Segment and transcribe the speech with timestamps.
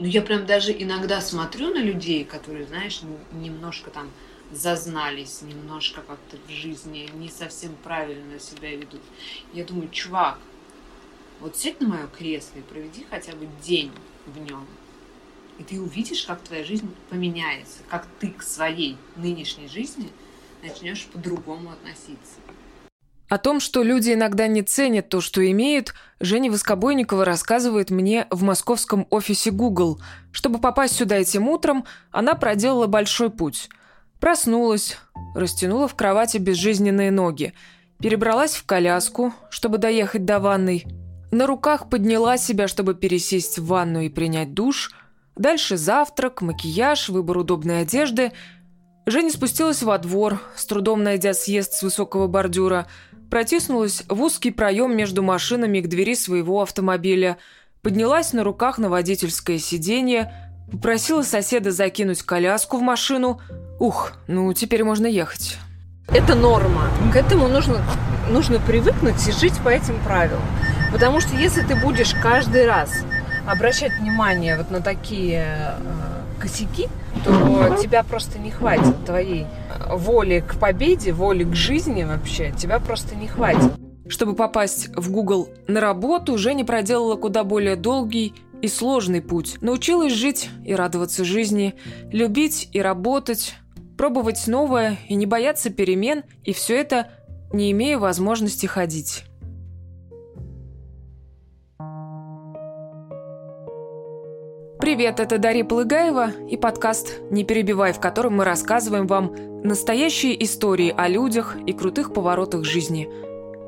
[0.00, 3.02] Ну, я прям даже иногда смотрю на людей, которые, знаешь,
[3.32, 4.10] немножко там
[4.50, 9.02] зазнались, немножко как-то в жизни не совсем правильно себя ведут.
[9.52, 10.38] Я думаю, чувак,
[11.40, 13.92] вот сядь на мое кресло и проведи хотя бы день
[14.24, 14.66] в нем.
[15.58, 20.08] И ты увидишь, как твоя жизнь поменяется, как ты к своей нынешней жизни
[20.62, 22.40] начнешь по-другому относиться.
[23.30, 28.42] О том, что люди иногда не ценят то, что имеют, Женя Воскобойникова рассказывает мне в
[28.42, 29.98] московском офисе Google.
[30.32, 33.70] Чтобы попасть сюда этим утром, она проделала большой путь.
[34.20, 34.98] Проснулась,
[35.34, 37.54] растянула в кровати безжизненные ноги,
[38.00, 40.84] перебралась в коляску, чтобы доехать до ванной,
[41.30, 44.92] на руках подняла себя, чтобы пересесть в ванну и принять душ.
[45.36, 48.32] Дальше завтрак, макияж, выбор удобной одежды.
[49.06, 52.88] Женя спустилась во двор, с трудом найдя съезд с высокого бордюра,
[53.30, 57.38] протиснулась в узкий проем между машинами к двери своего автомобиля,
[57.82, 60.32] поднялась на руках на водительское сиденье,
[60.70, 63.40] попросила соседа закинуть коляску в машину.
[63.78, 65.56] Ух, ну теперь можно ехать.
[66.08, 66.90] Это норма.
[67.12, 67.80] К этому нужно,
[68.28, 70.42] нужно привыкнуть и жить по этим правилам.
[70.92, 72.90] Потому что если ты будешь каждый раз
[73.46, 76.88] обращать внимание вот на такие э, косяки,
[77.24, 79.46] то тебя просто не хватит твоей
[79.88, 83.72] воли к победе, воли к жизни вообще, тебя просто не хватит.
[84.08, 89.58] Чтобы попасть в Google на работу, Женя проделала куда более долгий и сложный путь.
[89.60, 91.74] Научилась жить и радоваться жизни,
[92.10, 93.54] любить и работать,
[93.96, 97.08] пробовать новое и не бояться перемен, и все это
[97.52, 99.24] не имея возможности ходить.
[104.90, 110.92] Привет, это Дарья Полыгаева и подкаст «Не перебивай», в котором мы рассказываем вам настоящие истории
[110.94, 113.08] о людях и крутых поворотах жизни.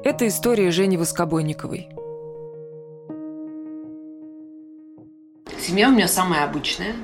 [0.03, 1.91] Это история Жени Воскобойниковой.
[5.61, 6.97] Семья у меня самая обычная.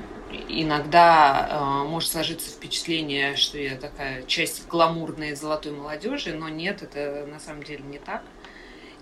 [0.49, 7.25] Иногда э, может сложиться впечатление, что я такая часть гламурной золотой молодежи, но нет, это
[7.25, 8.23] на самом деле не так.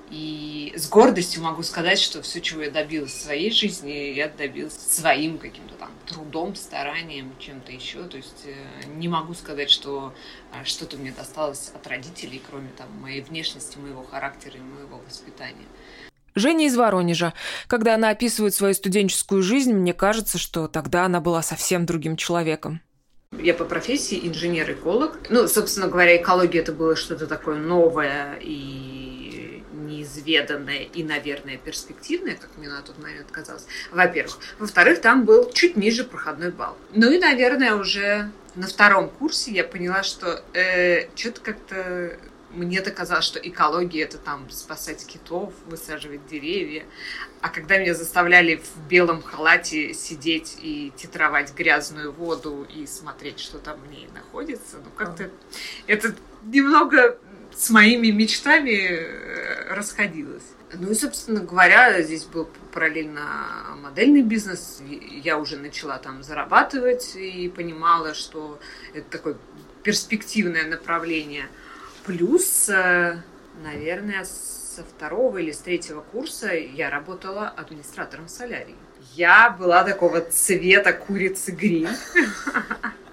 [0.10, 4.74] И с гордостью могу сказать, что все, чего я добилась в своей жизни, я добилась
[4.74, 8.04] своим каким-то там трудом, старанием, чем-то еще.
[8.04, 10.14] То есть э, не могу сказать, что
[10.54, 15.66] э, что-то мне досталось от родителей, кроме там моей внешности, моего характера и моего воспитания.
[16.36, 17.34] Женя из Воронежа.
[17.68, 22.82] Когда она описывает свою студенческую жизнь, мне кажется, что тогда она была совсем другим человеком.
[23.32, 25.30] Я по профессии инженер-эколог.
[25.30, 29.17] Ну, собственно говоря, экология это было что-то такое новое и
[29.88, 34.38] неизведанное и, наверное, перспективное, как мне на тот момент казалось, во-первых.
[34.60, 36.78] Во-вторых, там был чуть ниже проходной балл.
[36.94, 42.18] Ну и, наверное, уже на втором курсе я поняла, что э, что-то как-то
[42.52, 46.86] мне-то казалось, что экология это там спасать китов, высаживать деревья.
[47.42, 53.60] А когда меня заставляли в белом халате сидеть и титровать грязную воду и смотреть, что
[53.60, 55.30] там в ней находится, ну как-то
[55.88, 57.18] это немного
[57.56, 60.44] с моими мечтами э, расходилась.
[60.74, 63.22] Ну и, собственно говоря, здесь был параллельно
[63.82, 64.82] модельный бизнес.
[65.24, 68.60] Я уже начала там зарабатывать и понимала, что
[68.94, 69.38] это такое
[69.84, 71.48] перспективное направление.
[72.06, 73.22] Плюс, э,
[73.64, 78.76] наверное, со второго или с третьего курса я работала администратором солярии.
[79.16, 81.90] Я была такого цвета курицы гриль.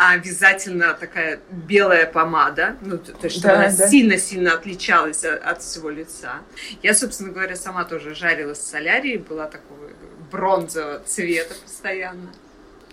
[0.00, 4.56] а обязательно такая белая помада, ну, то есть чтобы да, она сильно-сильно да.
[4.56, 6.34] отличалась от, от всего лица.
[6.84, 9.90] Я, собственно говоря, сама тоже жарилась в солярии, была такого
[10.30, 12.32] бронзового цвета постоянно.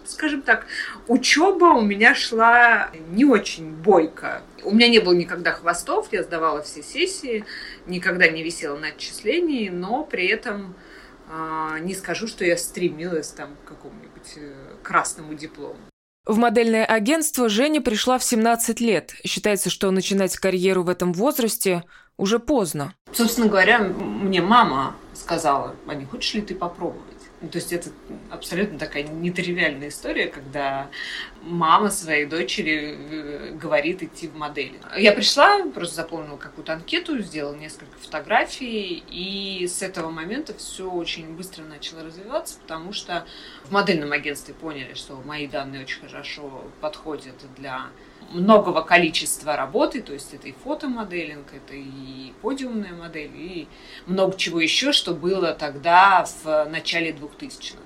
[0.03, 0.65] Скажем так,
[1.07, 4.41] учеба у меня шла не очень бойко.
[4.63, 7.45] У меня не было никогда хвостов, я сдавала все сессии,
[7.85, 10.73] никогда не висела на отчислении, но при этом
[11.29, 15.77] э, не скажу, что я стремилась там к какому-нибудь э, красному диплому.
[16.25, 19.13] В модельное агентство Женя пришла в 17 лет.
[19.23, 21.83] Считается, что начинать карьеру в этом возрасте
[22.17, 22.95] уже поздно.
[23.13, 27.03] Собственно говоря, мне мама сказала, а не хочешь ли ты попробовать?
[27.41, 27.89] Ну, то есть это
[28.31, 30.87] абсолютно такая нетривиальная история, когда
[31.45, 34.79] мама своей дочери э, говорит идти в модели.
[34.97, 41.35] Я пришла, просто заполнила какую-то анкету, сделала несколько фотографий, и с этого момента все очень
[41.35, 43.25] быстро начало развиваться, потому что
[43.63, 47.87] в модельном агентстве поняли, что мои данные очень хорошо подходят для
[48.31, 53.67] многого количества работы, то есть это и фотомоделинг, это и подиумная модель, и
[54.07, 57.77] много чего еще, что было тогда в начале 2000-х.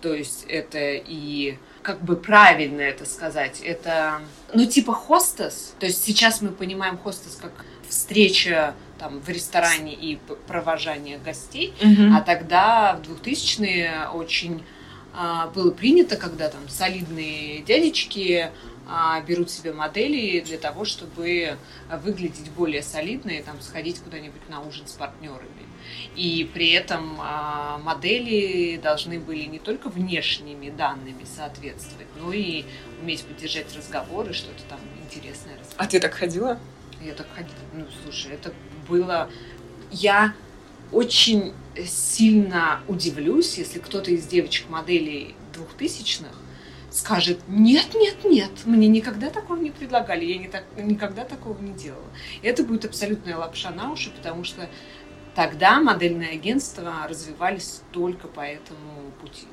[0.00, 4.20] То есть это и как бы правильно это сказать, это,
[4.54, 5.74] ну, типа хостес.
[5.78, 7.52] То есть сейчас мы понимаем хостес как
[7.88, 12.14] встреча там в ресторане и провожание гостей, Мгм.
[12.16, 14.64] а тогда в 2000-е очень
[15.14, 18.50] а, было принято, когда там солидные дядечки
[18.88, 21.56] а, берут себе модели для того, чтобы
[22.02, 25.48] выглядеть более солидно и там сходить куда-нибудь на ужин с партнерами.
[26.16, 32.64] И при этом а, модели должны были не только внешними данными соответствовать, но и
[33.00, 35.76] уметь поддержать разговоры, что-то там интересное рассказать.
[35.76, 36.58] А ты так ходила?
[37.00, 37.54] Я так ходила.
[37.72, 38.52] Ну, слушай, это
[38.88, 39.30] было...
[39.90, 40.34] Я
[40.92, 41.54] очень
[41.86, 46.32] сильно удивлюсь, если кто-то из девочек-моделей двухтысячных
[46.90, 51.72] скажет, нет, нет, нет, мне никогда такого не предлагали, я не так, никогда такого не
[51.72, 52.08] делала.
[52.42, 54.68] Это будет абсолютная лапша на уши, потому что
[55.38, 59.46] тогда модельные агентства развивались только по этому пути.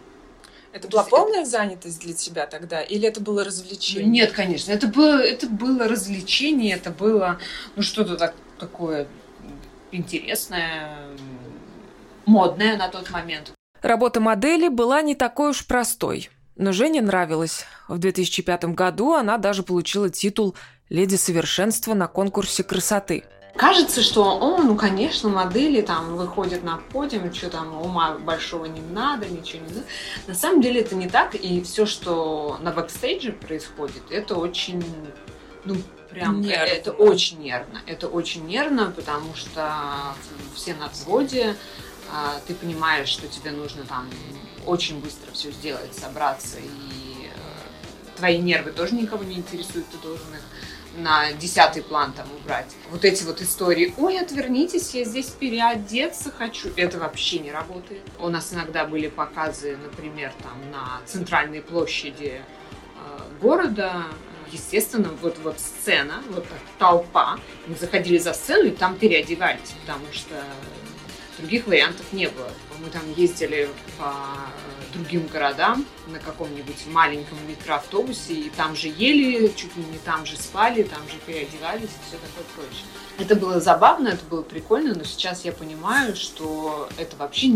[0.74, 2.82] Это была полная занятость для тебя тогда?
[2.82, 4.10] Или это было развлечение?
[4.10, 7.38] Нет, конечно, это было, это было развлечение, это было
[7.76, 9.08] ну, что-то так, такое
[9.92, 10.98] интересное,
[12.26, 13.52] модное на тот момент.
[13.84, 16.32] Работа модели была не такой уж простой.
[16.56, 17.64] Но Жене нравилось.
[17.88, 20.56] В 2005 году она даже получила титул
[20.90, 23.24] «Леди совершенства» на конкурсе красоты.
[23.56, 28.82] Кажется, что, о, ну, конечно, модели там выходят на подиум, что там ума большого не
[28.82, 29.86] надо, ничего не надо.
[30.28, 34.84] На самом деле это не так, и все, что на бэкстейдже происходит, это очень,
[35.64, 35.78] ну,
[36.10, 36.64] прям, Нервно.
[36.64, 37.82] это очень нервно.
[37.86, 39.74] Это очень нервно, потому что
[40.54, 41.56] все на взводе,
[42.12, 44.10] а, ты понимаешь, что тебе нужно там
[44.66, 50.28] очень быстро все сделать, собраться, и э, твои нервы тоже никого не интересуют, ты должен
[50.34, 50.42] их
[50.98, 52.76] на десятый план там убрать.
[52.90, 56.70] Вот эти вот истории, ой, отвернитесь, я здесь переодеться хочу.
[56.76, 58.02] Это вообще не работает.
[58.20, 64.06] У нас иногда были показы, например, там на центральной площади э, города.
[64.52, 67.40] Естественно, вот, вот сцена, вот так, толпа.
[67.68, 70.36] Мы заходили за сцену и там переодевались, потому что
[71.40, 72.50] других вариантов не было.
[72.80, 74.14] Мы там ездили по
[74.96, 80.38] другим городам на каком-нибудь маленьком микроавтобусе, и там же ели, чуть ли не там же
[80.38, 82.86] спали, там же переодевались и все такое прочее.
[83.18, 87.52] Это было забавно, это было прикольно, но сейчас я понимаю, что это вообще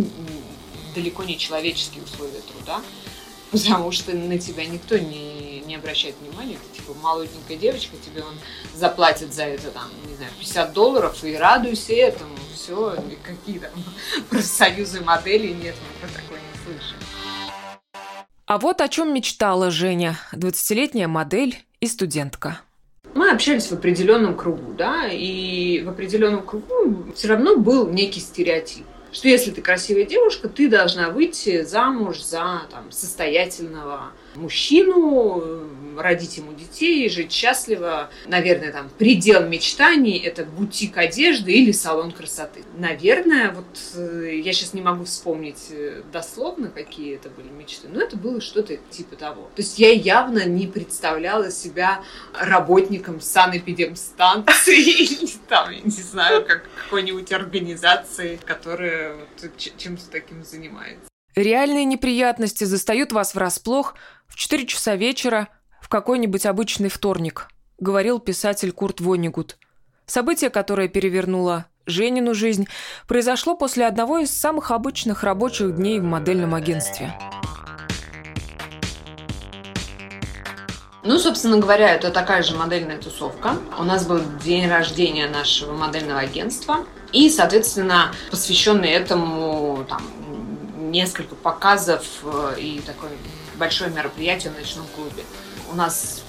[0.95, 2.81] далеко не человеческие условия труда,
[3.51, 6.57] потому что на тебя никто не, не обращает внимания.
[6.71, 8.37] Ты типа молоденькая девочка, тебе он
[8.75, 12.35] заплатит за это там, не знаю, 50 долларов, и радуйся этому.
[12.53, 13.71] Все, какие там
[14.29, 16.97] профсоюзы моделей, нет, мы про такое не слышим.
[18.49, 22.61] А вот о чем мечтала Женя, 20-летняя модель и студентка.
[23.13, 28.87] Мы общались в определенном кругу, да, и в определенном кругу все равно был некий стереотип,
[29.11, 36.53] что если ты красивая девушка, ты должна выйти замуж за там, состоятельного мужчину, родить ему
[36.53, 38.09] детей, жить счастливо.
[38.27, 42.63] Наверное, там предел мечтаний– это бутик одежды или салон красоты.
[42.77, 43.65] Наверное, вот
[43.95, 48.41] э, я сейчас не могу вспомнить э, дословно, какие это были мечты, но это было
[48.41, 49.43] что-то типа того.
[49.55, 52.03] То есть я явно не представляла себя
[52.33, 61.09] работником санэпидемстанции там, я не знаю, как какой-нибудь организации, которая вот чем-то таким занимается.
[61.35, 63.95] Реальные неприятности застают вас врасплох
[64.29, 65.49] в 4 часа вечера
[65.81, 67.49] в какой-нибудь обычный вторник,
[67.79, 69.57] говорил писатель Курт Воннигут.
[70.05, 72.67] Событие, которое перевернуло Женину жизнь,
[73.07, 77.13] произошло после одного из самых обычных рабочих дней в модельном агентстве.
[81.03, 83.55] Ну, собственно говоря, это такая же модельная тусовка.
[83.79, 86.85] У нас был день рождения нашего модельного агентства.
[87.11, 90.01] И, соответственно, посвященный этому там,
[90.91, 93.11] несколько показов э, и такое
[93.59, 95.23] большое мероприятие в ночном клубе.
[95.71, 96.23] У нас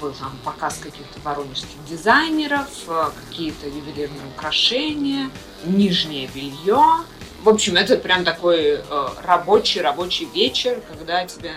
[0.00, 5.30] был там показ каких-то воронежских дизайнеров, э, какие-то ювелирные украшения,
[5.64, 7.04] нижнее белье.
[7.42, 8.80] В общем, это прям такой
[9.22, 11.52] рабочий-рабочий вечер, когда тебе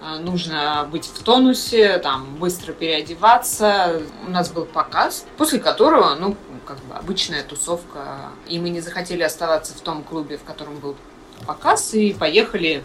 [0.00, 4.02] э, нужно быть в тонусе, там, быстро переодеваться.
[4.26, 8.30] У нас был показ, после которого, ну, как бы обычная тусовка.
[8.48, 10.96] И мы не захотели оставаться в том клубе, в котором был
[11.46, 12.84] показ, и поехали,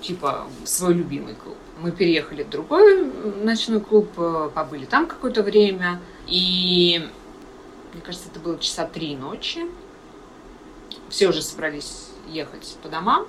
[0.00, 1.56] типа, свой любимый клуб.
[1.80, 3.04] Мы переехали в другой
[3.42, 7.08] ночной клуб, э, побыли там какое-то время, и
[7.92, 9.66] мне кажется, это было часа три ночи.
[11.08, 13.26] Все уже собрались ехать по домам.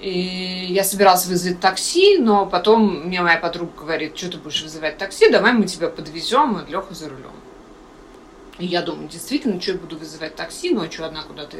[0.00, 4.98] И я собиралась вызвать такси, но потом мне моя подруга говорит, что ты будешь вызывать
[4.98, 7.32] такси, давай мы тебя подвезем, и Леха за рулем.
[8.58, 11.58] И я думаю, действительно, что я буду вызывать такси, ночью одна куда-то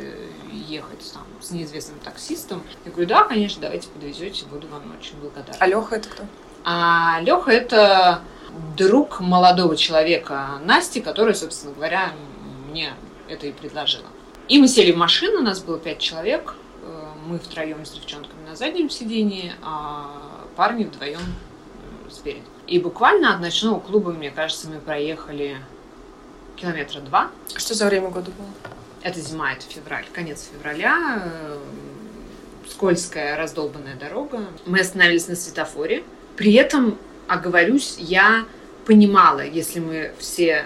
[0.50, 2.62] ехать там, с неизвестным таксистом.
[2.84, 5.56] Я говорю, да, конечно, давайте подвезете, буду вам очень благодарна.
[5.58, 6.24] А Леха это кто?
[6.64, 8.22] А Леха это
[8.76, 12.12] друг молодого человека Насти, который, собственно говоря,
[12.70, 12.94] мне
[13.28, 14.06] это и предложила.
[14.48, 18.48] И мы сели в машину, у нас было пять человек, э, мы втроем с девчонками
[18.48, 22.44] на заднем сидении, а парни вдвоем э, спереди.
[22.66, 25.58] И буквально от ночного клуба, мне кажется, мы проехали
[26.56, 27.30] километра два.
[27.54, 28.72] Что за время года было?
[29.02, 31.22] Это зима, это февраль, конец февраля.
[31.25, 31.58] Э,
[32.68, 34.46] скользкая, раздолбанная дорога.
[34.66, 36.02] Мы остановились на светофоре.
[36.36, 36.98] При этом,
[37.28, 38.46] оговорюсь, я
[38.84, 40.64] понимала, если мы все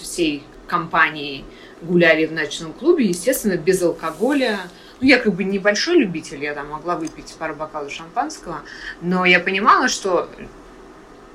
[0.00, 1.44] всей компанией
[1.82, 4.60] гуляли в ночном клубе, естественно, без алкоголя.
[5.00, 8.62] Ну, я как бы небольшой любитель, я там могла выпить пару бокалов шампанского,
[9.00, 10.30] но я понимала, что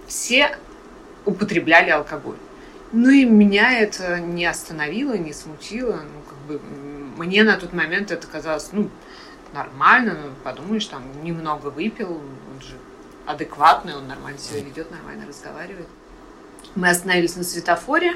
[0.07, 0.57] все
[1.25, 2.37] употребляли алкоголь.
[2.93, 6.01] Ну и меня это не остановило, не смутило.
[6.03, 6.61] Ну, как бы,
[7.17, 8.89] мне на тот момент это казалось, ну,
[9.53, 12.75] нормально, ну, подумаешь, там, немного выпил, он же
[13.25, 15.87] адекватный, он нормально себя ведет, нормально разговаривает.
[16.75, 18.13] Мы остановились на светофоре,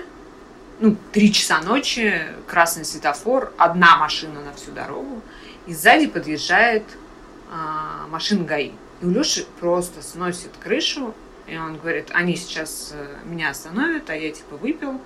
[0.79, 5.21] ну, три часа ночи, красный светофор, одна машина на всю дорогу,
[5.67, 6.83] и сзади подъезжает
[7.51, 8.71] а, машина ГАИ.
[9.01, 11.13] И у Леши просто сносит крышу,
[11.51, 15.01] и он говорит, они сейчас э, меня остановят, а я типа выпил,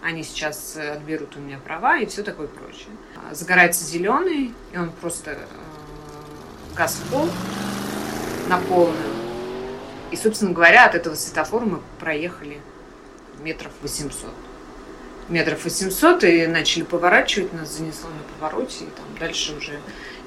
[0.00, 2.90] они сейчас э, отберут у меня права и все такое прочее.
[3.16, 5.36] А, загорается зеленый, и он просто э,
[6.76, 7.28] газ в пол
[8.48, 8.96] на полную.
[10.12, 12.60] И, собственно говоря, от этого светофора мы проехали
[13.40, 14.30] метров 800
[15.28, 19.80] метров 800 и начали поворачивать, нас занесло на повороте, и там дальше уже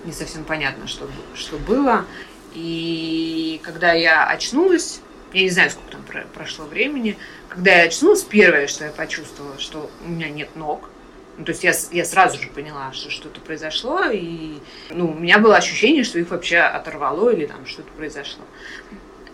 [0.03, 2.05] не совсем понятно, что, что было.
[2.53, 5.01] И когда я очнулась,
[5.33, 7.17] я не знаю, сколько там прошло времени,
[7.49, 10.89] когда я очнулась, первое, что я почувствовала, что у меня нет ног,
[11.37, 14.59] ну, то есть я, я сразу же поняла, что что-то произошло, и
[14.91, 18.43] ну, у меня было ощущение, что их вообще оторвало или там что-то произошло.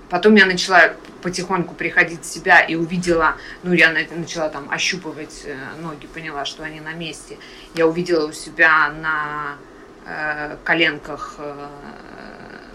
[0.09, 5.55] Потом я начала потихоньку приходить в себя и увидела, ну, я начала там ощупывать э,
[5.81, 7.37] ноги, поняла, что они на месте.
[7.75, 9.57] Я увидела у себя на
[10.05, 11.67] э, коленках э,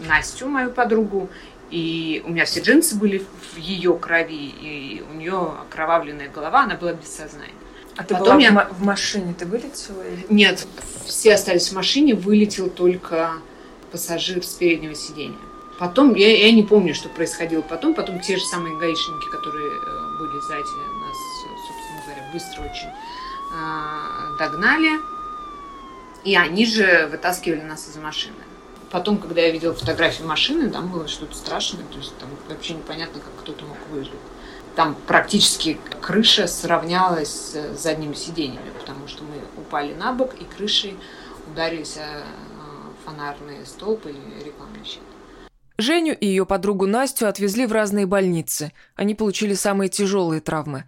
[0.07, 1.29] Настю, мою подругу,
[1.71, 6.77] и у меня все джинсы были в ее крови, и у нее окровавленная голова, она
[6.77, 7.53] была без сознания.
[7.97, 8.69] А ты Потом была я...
[8.71, 10.03] в машине, ты вылетела?
[10.03, 10.27] Или...
[10.29, 10.67] Нет,
[11.07, 13.35] все остались в машине, вылетел только
[13.93, 15.39] пассажир с переднего сиденья.
[15.79, 20.19] Потом, я, я не помню, что происходило потом, потом те же самые гаишники, которые э,
[20.19, 21.17] были сзади нас,
[21.67, 22.91] собственно говоря, быстро очень
[23.53, 25.01] э, догнали,
[26.25, 28.35] и они же вытаскивали нас из машины.
[28.95, 33.21] Потом, когда я видела фотографии машины, там было что-то страшное, то есть там вообще непонятно,
[33.21, 34.13] как кто-то мог выжить.
[34.77, 40.97] Там практически крыша сравнялась с задними сиденьями, потому что мы упали на бок, и крышей
[41.51, 42.23] ударились о
[43.05, 45.03] фонарные столбы и рекламный щит.
[45.77, 48.73] Женю и ее подругу Настю отвезли в разные больницы.
[48.95, 50.85] Они получили самые тяжелые травмы.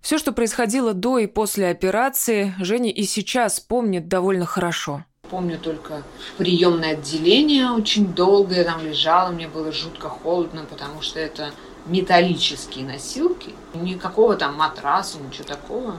[0.00, 5.04] Все, что происходило до и после операции, Женя и сейчас помнит довольно хорошо.
[5.30, 6.02] Помню только
[6.36, 11.50] приемное отделение очень долго я там лежала, мне было жутко холодно, потому что это
[11.86, 15.96] металлические носилки, никакого там матраса, ничего такого.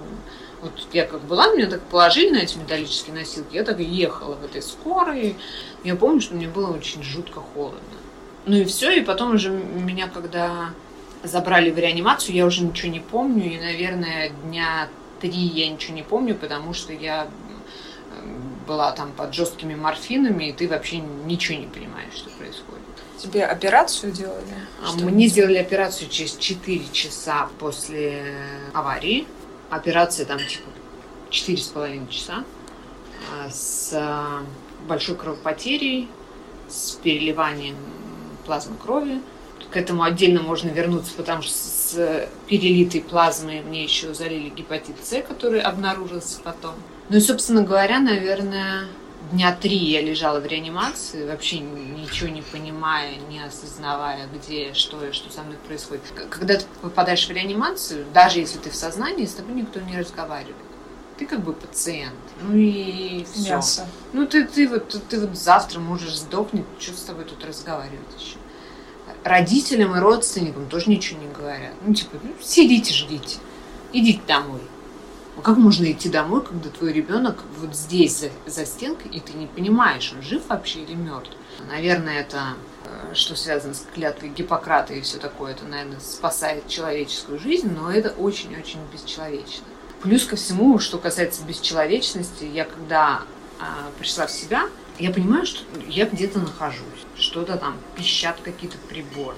[0.62, 4.46] Вот я как была, меня так положили на эти металлические носилки, я так ехала в
[4.46, 5.36] этой скорой.
[5.84, 7.80] Я помню, что мне было очень жутко холодно.
[8.46, 10.70] Ну и все, и потом уже меня, когда
[11.24, 14.88] забрали в реанимацию, я уже ничего не помню, и, наверное, дня
[15.20, 17.28] три я ничего не помню, потому что я
[18.68, 22.82] была там под жесткими морфинами, и ты вообще ничего не понимаешь, что происходит.
[23.18, 24.44] Тебе операцию делали?
[24.84, 28.36] А мне сделали операцию через 4 часа после
[28.74, 29.26] аварии.
[29.70, 30.70] Операция там типа
[31.30, 32.44] четыре с половиной часа
[33.34, 34.44] а, с а,
[34.88, 36.08] большой кровопотерей,
[36.68, 37.76] с переливанием
[38.46, 39.22] плазмы крови.
[39.72, 45.22] К этому отдельно можно вернуться, потому что с перелитой плазмой мне еще залили гепатит С,
[45.24, 46.76] который обнаружился потом.
[47.10, 48.88] Ну и, собственно говоря, наверное,
[49.32, 55.12] дня три я лежала в реанимации, вообще ничего не понимая, не осознавая, где, что и
[55.12, 56.04] что со мной происходит.
[56.30, 60.56] Когда ты попадаешь в реанимацию, даже если ты в сознании, с тобой никто не разговаривает.
[61.18, 62.16] Ты как бы пациент.
[62.42, 63.52] Ну и все.
[63.52, 63.88] Мясо.
[64.12, 68.38] Ну ты, ты, вот, ты вот завтра можешь сдохнуть, что с тобой тут разговаривать еще
[69.26, 71.74] родителям и родственникам тоже ничего не говорят.
[71.86, 73.38] Ну, типа, ну, сидите, ждите,
[73.92, 74.62] идите домой.
[75.38, 79.34] А как можно идти домой, когда твой ребенок вот здесь, за, за стенкой, и ты
[79.34, 81.32] не понимаешь, он жив вообще или мертв?
[81.68, 82.54] Наверное, это
[82.86, 87.92] э, что связано с клятвой Гиппократа и все такое, это, наверное, спасает человеческую жизнь, но
[87.92, 89.66] это очень-очень бесчеловечно.
[90.02, 93.24] Плюс ко всему, что касается бесчеловечности, я когда
[93.60, 99.38] а, пришла в себя, я понимаю, что я где-то нахожусь, что-то там пищат какие-то приборы.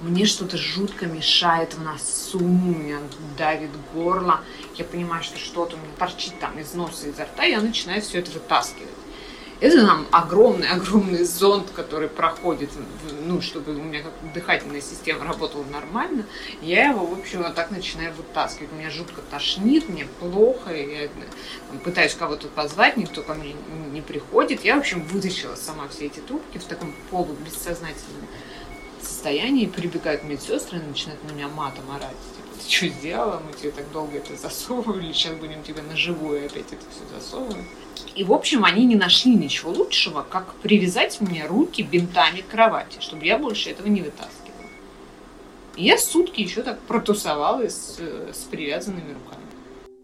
[0.00, 2.98] мне что-то жутко мешает в носу, меня
[3.36, 4.40] давит горло,
[4.78, 8.20] я понимаю, что что-то у меня торчит там из носа, изо рта, я начинаю все
[8.20, 8.88] это вытаскивать.
[9.60, 12.70] Это нам огромный-огромный зонд, который проходит,
[13.26, 16.26] ну, чтобы у меня как дыхательная система работала нормально.
[16.62, 18.70] Я его, в общем, вот так начинаю вытаскивать.
[18.72, 21.08] Меня жутко тошнит, мне плохо, я
[21.82, 23.56] пытаюсь кого-то позвать, никто ко мне
[23.92, 24.64] не приходит.
[24.64, 28.28] Я, в общем, вытащила сама все эти трубки в таком полубессознательном
[29.02, 32.14] состоянии, прибегают медсестры и начинают на меня матом орать.
[32.68, 33.42] Что сделала?
[33.46, 37.64] Мы тебе так долго это засовывали, сейчас будем тебе на живую опять это все засовывать.
[38.14, 42.98] И, в общем, они не нашли ничего лучшего, как привязать мне руки бинтами к кровати,
[43.00, 44.66] чтобы я больше этого не вытаскивала.
[45.76, 49.42] И я сутки еще так протусовала с, с привязанными руками.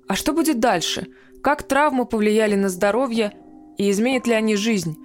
[0.08, 1.08] А что будет дальше?
[1.42, 3.32] Как травмы повлияли на здоровье
[3.76, 4.96] и изменят ли они жизнь?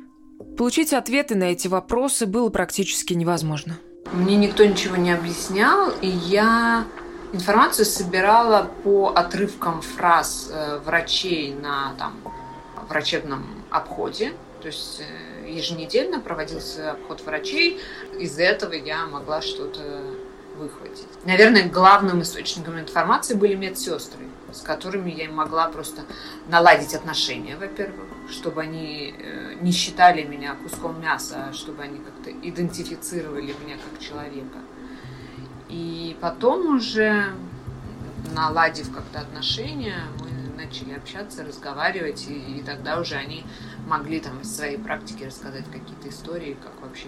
[0.57, 3.77] Получить ответы на эти вопросы было практически невозможно.
[4.13, 6.85] Мне никто ничего не объяснял, и я
[7.33, 12.15] информацию собирала по отрывкам фраз э, врачей на там,
[12.87, 17.79] врачебном обходе, то есть э, еженедельно проводился обход врачей.
[18.19, 20.01] Из этого я могла что-то
[20.57, 21.07] выхватить.
[21.23, 26.01] Наверное, главным источником информации были медсестры, с которыми я могла просто
[26.47, 32.31] наладить отношения, во-первых, чтобы они э, не считали меня куском мяса, а чтобы они как-то
[32.31, 34.57] идентифицировали меня как человека.
[35.69, 37.27] И потом уже,
[38.33, 40.29] наладив как-то отношения, мы
[40.61, 43.45] начали общаться, разговаривать, и, и тогда уже они
[43.87, 47.07] могли там из своей практики рассказать какие-то истории, как вообще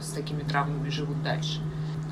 [0.00, 1.60] с такими травмами живут дальше.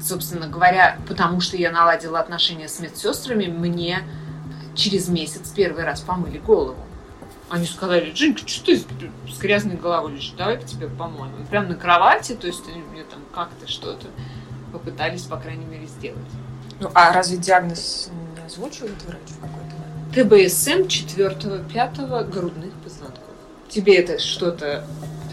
[0.00, 4.02] Собственно говоря, потому что я наладила отношения с медсестрами, мне
[4.74, 6.78] через месяц первый раз помыли голову.
[7.50, 10.34] Они сказали, Джинка, что ты с грязной головой лежишь?
[10.38, 11.42] Давай-ка тебе помоем.
[11.42, 14.06] И прямо на кровати, то есть мне там как-то что-то
[14.72, 16.18] попытались, по крайней мере, сделать.
[16.80, 19.72] Ну, а разве диагноз не озвучивает врач какой-то?
[20.14, 23.22] ТБСМ 4-5 грудных позвонков.
[23.68, 24.84] Тебе это что-то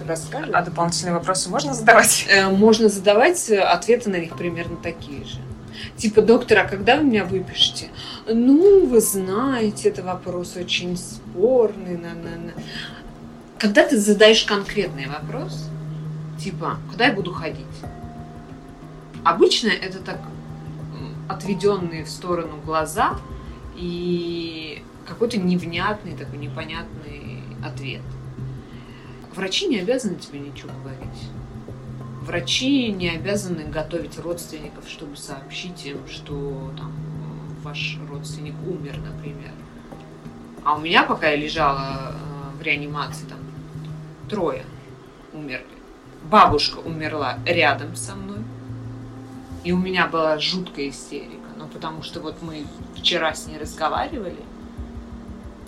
[0.08, 0.54] расскажет?
[0.54, 2.26] А дополнительные вопросы можно задавать?
[2.30, 5.40] Э, можно задавать, э, ответы на них примерно такие же.
[5.98, 7.90] Типа, доктор, а когда вы меня выпишете?
[8.28, 11.98] Ну, вы знаете, это вопрос очень спорный.
[11.98, 12.64] На -на -на.
[13.58, 15.70] Когда ты задаешь конкретный вопрос,
[16.38, 17.66] типа, когда я буду ходить?
[19.24, 20.20] Обычно это так
[21.28, 23.20] отведенные в сторону глаза–
[23.80, 28.02] и какой-то невнятный, такой непонятный ответ.
[29.34, 31.30] Врачи не обязаны тебе ничего говорить.
[32.22, 36.92] Врачи не обязаны готовить родственников, чтобы сообщить им, что там
[37.64, 39.52] ваш родственник умер, например.
[40.66, 43.40] А у меня, пока я лежала э, в реанимации, там
[44.30, 44.66] трое
[45.34, 45.66] умерли.
[46.30, 48.40] Бабушка умерла рядом со мной.
[49.64, 54.40] И у меня была жуткая истерика ну, потому что вот мы вчера с ней разговаривали,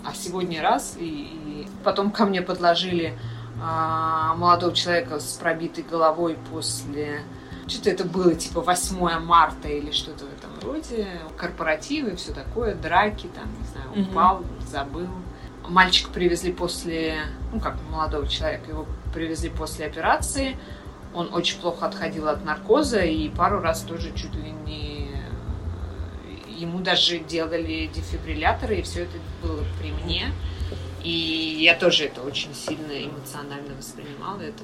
[0.03, 3.13] а сегодня раз, и, и потом ко мне подложили
[3.61, 7.21] а, молодого человека с пробитой головой после...
[7.67, 11.07] Что-то это было, типа, 8 марта или что-то в этом роде.
[11.37, 14.67] Корпоративы, все такое, драки, там, не знаю, упал, mm-hmm.
[14.67, 15.07] забыл.
[15.67, 17.17] Мальчика привезли после...
[17.53, 20.57] Ну, как молодого человека, его привезли после операции.
[21.13, 25.09] Он очень плохо отходил от наркоза и пару раз тоже чуть ли не
[26.61, 30.31] ему даже делали дефибрилляторы, и все это было при мне.
[31.03, 34.63] И я тоже это очень сильно эмоционально воспринимала, это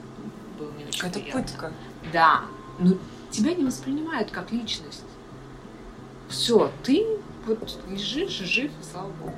[0.59, 1.41] было не очень Это приятно.
[1.41, 1.71] пытка.
[2.13, 2.41] Да,
[2.77, 2.93] но
[3.31, 5.03] тебя не воспринимают как личность.
[6.29, 7.05] Все, ты
[7.47, 9.33] вот лежишь, жив, слава богу.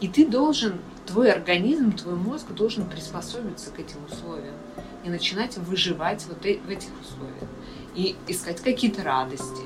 [0.00, 4.54] И ты должен, твой организм, твой мозг должен приспособиться к этим условиям
[5.04, 7.48] и начинать выживать вот в этих условиях.
[7.94, 9.62] И искать какие-то радости,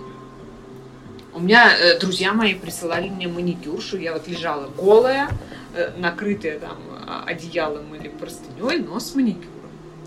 [1.34, 5.28] у меня э, друзья мои присылали мне маникюршу, я вот лежала голая,
[5.74, 9.48] э, накрытая там а, одеялом или простыней, но с маникюром.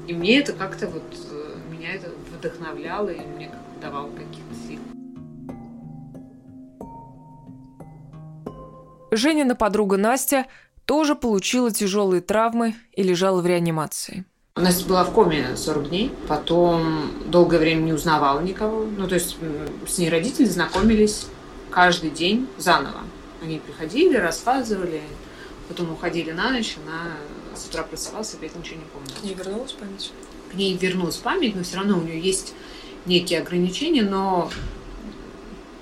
[0.07, 4.79] И мне это как-то вот, э, меня это вдохновляло и мне давало каких-то сил.
[9.11, 10.45] Женина подруга Настя
[10.85, 14.25] тоже получила тяжелые травмы и лежала в реанимации.
[14.55, 18.85] Настя была в коме 40 дней, потом долгое время не узнавала никого.
[18.85, 19.37] Ну, то есть
[19.87, 21.27] с ней родители знакомились
[21.69, 23.01] каждый день заново.
[23.41, 25.01] Они приходили, рассказывали,
[25.67, 27.17] потом уходили на ночь, она
[27.53, 29.13] с утра просыпалась, опять ничего не помнит.
[29.19, 30.11] К ней вернулась память?
[30.51, 32.53] К ней вернулась память, но все равно у нее есть
[33.05, 34.49] некие ограничения, но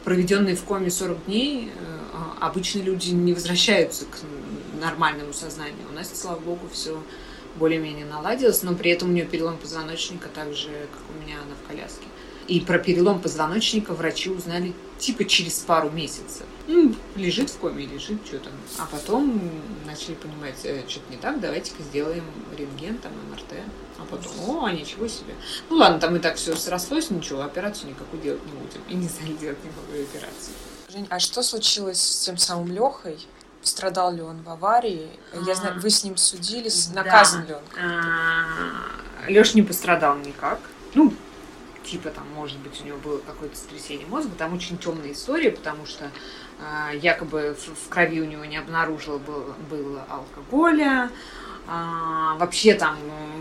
[0.04, 1.72] проведенные в коме 40 дней
[2.42, 4.18] обычно люди не возвращаются к
[4.84, 5.88] нормальному сознанию.
[5.89, 7.02] У нас, слава богу, все
[7.56, 11.56] более-менее наладилась, но при этом у нее перелом позвоночника так же, как у меня она
[11.63, 12.06] в коляске.
[12.48, 16.46] И про перелом позвоночника врачи узнали типа через пару месяцев.
[16.67, 18.52] Ну, лежит в коме, лежит, что там.
[18.80, 19.50] А потом
[19.86, 22.26] начали понимать, э, что-то не так, давайте-ка сделаем
[22.58, 23.63] рентген, там, МРТ.
[23.98, 25.36] А потом, о, ничего себе.
[25.69, 28.82] Ну ладно, там и так все срослось, ничего, операцию никакую делать не будем.
[28.89, 30.54] И не стали делать никакую операцию.
[30.89, 33.17] Жень, а что случилось с тем самым Лехой?
[33.63, 35.10] Пострадал ли он в аварии?
[35.47, 37.47] Я знаю, вы с ним судились, наказан да.
[37.47, 37.62] ли он?
[37.82, 40.60] А, Леша не пострадал никак.
[40.95, 41.13] Ну,
[41.86, 44.32] типа там, может быть, у него было какое-то сотрясение мозга.
[44.38, 46.12] Там очень темная история, потому что
[46.60, 51.10] э, якобы в, в крови у него не обнаружило было, было алкоголя.
[51.65, 52.97] А, вообще там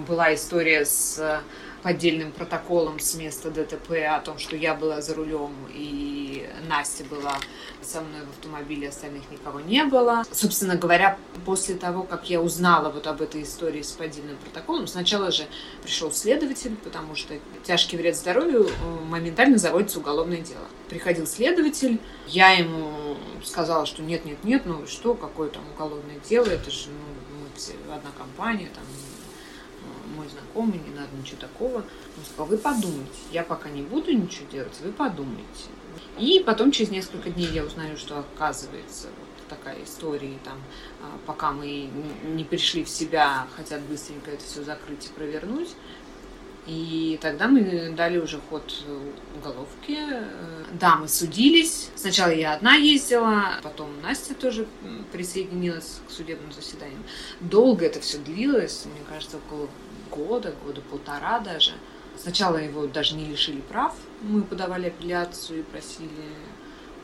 [0.07, 1.43] была история с
[1.83, 7.39] поддельным протоколом с места ДТП о том, что я была за рулем и Настя была
[7.83, 10.23] со мной в автомобиле, остальных никого не было.
[10.31, 15.31] Собственно говоря, после того, как я узнала вот об этой истории с поддельным протоколом, сначала
[15.33, 15.47] же
[15.83, 20.65] пришел следователь, потому что тяжкий вред здоровью э, моментально заводится уголовное дело.
[20.89, 26.47] Приходил следователь, я ему сказала, что нет, нет, нет, ну что, какое там уголовное дело,
[26.47, 28.85] это же ну, мы все одна компания, там
[30.23, 31.79] мой знакомый, не надо ничего такого.
[31.79, 35.69] Он сказал, вы подумайте, я пока не буду ничего делать, вы подумайте.
[36.19, 40.59] И потом через несколько дней я узнаю, что оказывается вот такая история, там,
[41.03, 41.91] а, пока мы
[42.25, 45.71] не пришли в себя, хотят быстренько это все закрыть и провернуть.
[46.65, 48.85] И тогда мы дали уже ход
[49.37, 49.99] уголовки.
[50.79, 51.91] Да, мы судились.
[51.97, 54.69] Сначала я одна ездила, потом Настя тоже
[55.11, 57.03] присоединилась к судебным заседаниям.
[57.41, 59.69] Долго это все длилось, мне кажется, около
[60.13, 61.73] года, года полтора даже.
[62.17, 63.95] Сначала его даже не лишили прав.
[64.21, 66.29] Мы подавали апелляцию и просили,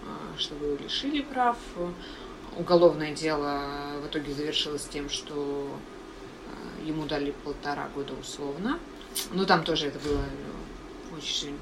[0.04, 1.56] а, чтобы его лишили прав.
[2.56, 5.68] Уголовное дело в итоге завершилось тем, что
[6.46, 8.78] а, ему дали полтора года условно.
[9.32, 10.22] Но там тоже это было
[11.10, 11.58] ну, очень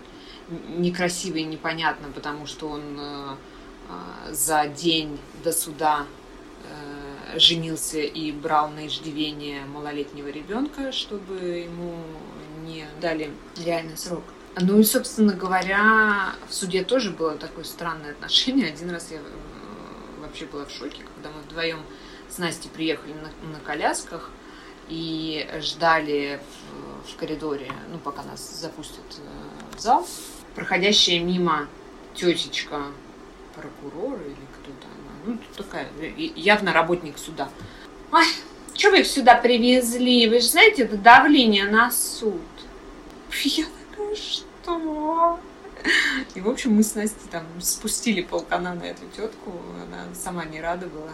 [0.77, 3.39] некрасиво и непонятно, потому что он а,
[4.33, 6.07] за день до суда
[7.35, 11.97] женился и брал на иждивение малолетнего ребенка, чтобы ему
[12.65, 14.25] не дали реальный срок.
[14.59, 18.69] Ну и, собственно говоря, в суде тоже было такое странное отношение.
[18.69, 19.21] Один раз я э,
[20.21, 21.81] вообще была в шоке, когда мы вдвоем
[22.31, 24.31] с Настей приехали на, на колясках
[24.89, 26.41] и ждали
[27.05, 30.07] в, в коридоре, ну, пока нас запустят э, в зал.
[30.55, 31.69] Проходящая мимо
[32.15, 32.83] тетечка
[33.55, 34.46] прокурора или
[35.27, 37.49] ну, такая, явно работник суда.
[38.13, 38.25] Ой,
[38.75, 40.29] что вы их сюда привезли?
[40.29, 42.41] Вы же знаете, это давление на суд.
[43.43, 45.41] Я такая, что?
[46.35, 49.53] И, в общем, мы с Настей там спустили полкана на эту тетку.
[49.83, 51.13] Она сама не рада была.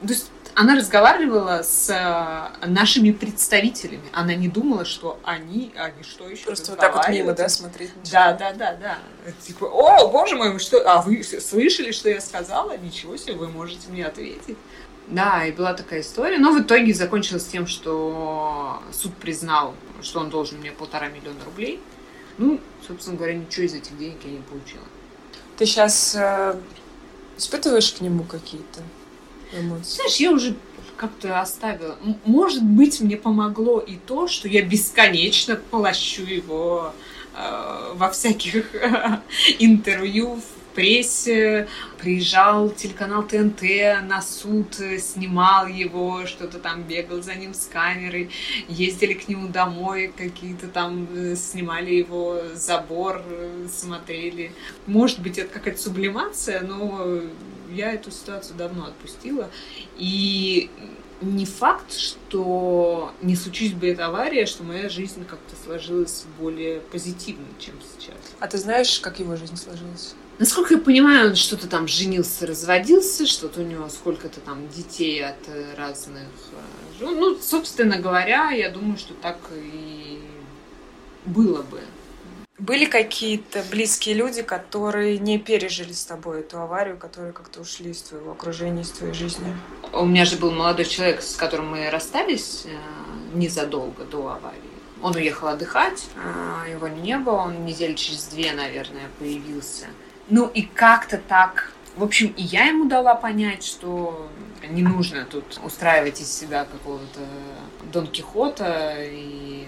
[0.00, 4.02] То есть она разговаривала с э, нашими представителями.
[4.12, 7.90] Она не думала, что они, они что еще Просто вот так вот мимо, да, смотреть?
[8.10, 8.98] Да, да, да, да.
[9.46, 12.76] Типа, о, боже мой, что, а вы слышали, что я сказала?
[12.76, 14.56] Ничего себе, вы можете мне ответить.
[15.08, 16.38] Да, и была такая история.
[16.38, 21.80] Но в итоге закончилось тем, что суд признал, что он должен мне полтора миллиона рублей.
[22.38, 24.84] Ну, собственно говоря, ничего из этих денег я не получила.
[25.56, 26.54] Ты сейчас э,
[27.36, 28.80] испытываешь к нему какие-то
[29.52, 29.96] эмоции?
[29.96, 30.54] Знаешь, я уже
[30.96, 31.98] как-то оставила.
[32.24, 36.92] Может быть, мне помогло и то, что я бесконечно полощу его
[37.34, 39.18] э, во всяких э,
[39.58, 41.68] интервью, в прессе.
[41.98, 43.62] Приезжал телеканал ТНТ
[44.02, 48.30] на суд, снимал его, что-то там бегал за ним с камерой.
[48.68, 54.52] Ездили к нему домой, какие-то там э, снимали его забор, э, смотрели.
[54.86, 57.20] Может быть, это какая-то сублимация, но
[57.70, 59.50] я эту ситуацию давно отпустила.
[59.96, 60.70] И
[61.20, 67.46] не факт, что не случись бы эта авария, что моя жизнь как-то сложилась более позитивно,
[67.58, 68.16] чем сейчас.
[68.38, 70.14] А ты знаешь, как его жизнь сложилась?
[70.38, 75.36] Насколько я понимаю, он что-то там женился, разводился, что-то у него сколько-то там детей от
[75.76, 80.18] разных э, Ну, собственно говоря, я думаю, что так и
[81.26, 81.80] было бы.
[82.60, 88.02] Были какие-то близкие люди, которые не пережили с тобой эту аварию, которые как-то ушли из
[88.02, 89.56] твоего окружения, из твоей жизни?
[89.94, 92.76] У меня же был молодой человек, с которым мы расстались э,
[93.32, 94.60] незадолго до аварии.
[95.02, 99.86] Он уехал отдыхать, э, его не было, он недели через две, наверное, появился.
[100.28, 104.30] Ну и как-то так в общем, и я ему дала понять, что
[104.68, 107.20] не нужно тут устраивать из себя какого-то
[107.92, 109.66] Дон Кихота и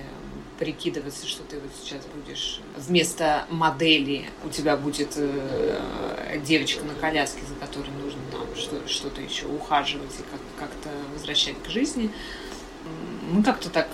[0.62, 7.40] прикидываться, что ты вот сейчас будешь вместо модели у тебя будет э, девочка на коляске,
[7.48, 12.12] за которой нужно там что- что-то еще ухаживать и как- как-то возвращать к жизни.
[13.32, 13.88] Мы как-то так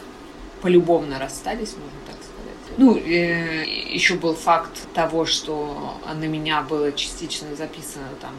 [0.61, 2.77] полюбовно расстались, можно так сказать.
[2.77, 8.35] Ну, э, еще был факт того, что на меня было частично записано там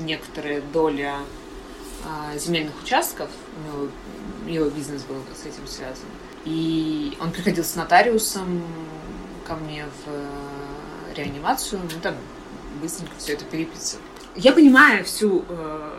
[0.00, 1.16] некоторая доля
[2.34, 3.30] э, земельных участков.
[3.56, 3.88] У него,
[4.64, 6.08] его бизнес был с этим связан.
[6.44, 8.62] И он приходил с нотариусом
[9.46, 12.14] ко мне в э, реанимацию, ну там
[12.80, 14.02] быстренько все это переписывал.
[14.34, 15.90] Я понимаю всю э,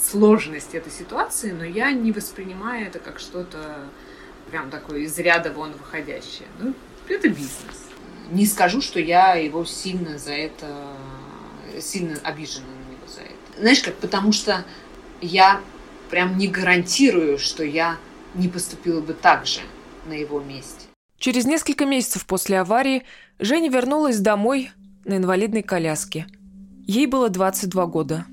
[0.00, 3.58] сложность этой ситуации, но я не воспринимаю это как что-то
[4.50, 6.48] прям такое из ряда вон выходящее.
[6.58, 6.74] Ну,
[7.08, 7.86] это бизнес.
[8.30, 10.66] Не скажу, что я его сильно за это,
[11.80, 13.60] сильно обижена на него за это.
[13.60, 14.64] Знаешь как, потому что
[15.20, 15.60] я
[16.10, 17.98] прям не гарантирую, что я
[18.34, 19.60] не поступила бы так же
[20.06, 20.86] на его месте.
[21.18, 23.02] Через несколько месяцев после аварии
[23.38, 24.70] Женя вернулась домой
[25.04, 26.26] на инвалидной коляске.
[26.86, 28.24] Ей было 22 года.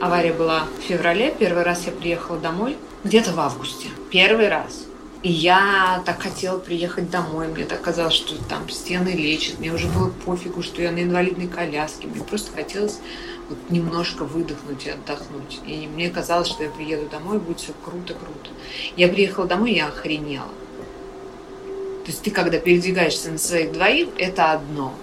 [0.00, 1.34] Авария была в феврале.
[1.38, 3.88] Первый раз я приехала домой где-то в августе.
[4.10, 4.86] Первый раз.
[5.22, 7.48] И я так хотела приехать домой.
[7.48, 9.58] Мне так казалось, что там стены лечат.
[9.58, 12.06] Мне уже было пофигу, что я на инвалидной коляске.
[12.06, 12.98] Мне просто хотелось
[13.48, 15.60] вот немножко выдохнуть и отдохнуть.
[15.66, 18.50] И мне казалось, что я приеду домой, будет все круто-круто.
[18.96, 20.48] Я приехала домой, я охренела.
[22.04, 24.94] То есть ты, когда передвигаешься на своих двоих, это одно.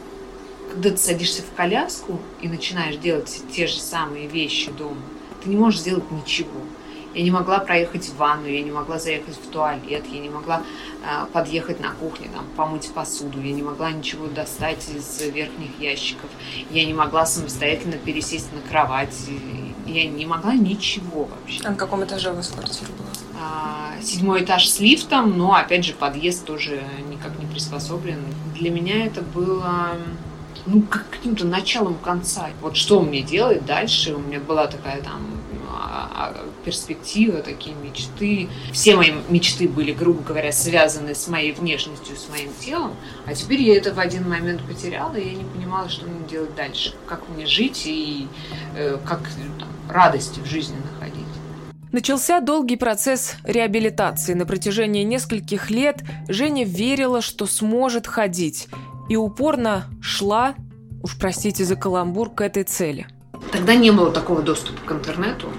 [0.71, 5.01] Когда ты садишься в коляску и начинаешь делать те же самые вещи дома,
[5.43, 6.62] ты не можешь сделать ничего.
[7.13, 10.63] Я не могла проехать в ванну, я не могла заехать в туалет, я не могла
[11.04, 16.30] э, подъехать на кухню, там, помыть посуду, я не могла ничего достать из верхних ящиков,
[16.71, 19.15] я не могла самостоятельно пересесть на кровать,
[19.86, 21.62] я не могла ничего вообще.
[21.63, 23.10] А на каком этаже у вас квартира была?
[23.39, 28.19] А, седьмой этаж с лифтом, но, опять же, подъезд тоже никак не приспособлен.
[28.56, 29.97] Для меня это было
[30.65, 32.47] ну, как каким-то началом конца.
[32.62, 34.15] Вот что мне делать дальше?
[34.15, 35.21] У меня была такая там
[35.95, 38.49] а, перспектива, такие мечты.
[38.71, 42.95] Все мои мечты были, грубо говоря, связаны с моей внешностью, с моим телом.
[43.25, 46.56] А теперь я это в один момент потеряла, и я не понимала, что мне делать
[46.56, 46.95] дальше.
[47.08, 48.27] Как мне жить и
[48.75, 49.21] э, как
[49.60, 51.23] там, радости в жизни находить.
[51.91, 54.34] Начался долгий процесс реабилитации.
[54.34, 58.67] На протяжении нескольких лет Женя верила, что сможет ходить.
[59.10, 60.56] И упорно шла,
[61.03, 63.06] уж простите за каламбур, к этой цели.
[63.51, 65.49] Тогда не было такого доступа к интернету.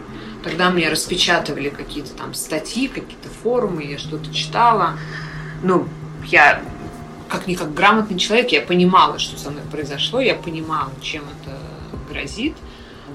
[0.45, 4.99] Тогда мне распечатывали какие-то там статьи, какие-то форумы, я что-то читала.
[5.63, 5.89] Ну,
[6.27, 6.63] я
[7.31, 11.59] как-никак грамотный человек, я понимала, что со мной произошло, я понимала, чем это
[12.11, 12.55] грозит.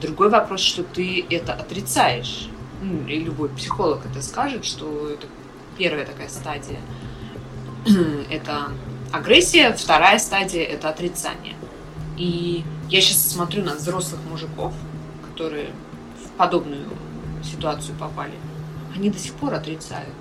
[0.01, 2.49] Другой вопрос, что ты это отрицаешь.
[2.81, 5.27] Ну, и любой психолог это скажет, что это
[5.77, 6.79] первая такая стадия.
[8.31, 8.71] это
[9.11, 11.55] агрессия, вторая стадия– это отрицание.
[12.17, 14.73] И я сейчас смотрю на взрослых мужиков,
[15.27, 15.69] которые
[16.25, 16.87] в подобную
[17.43, 18.34] ситуацию попали,
[18.95, 20.13] они до сих пор отрицают.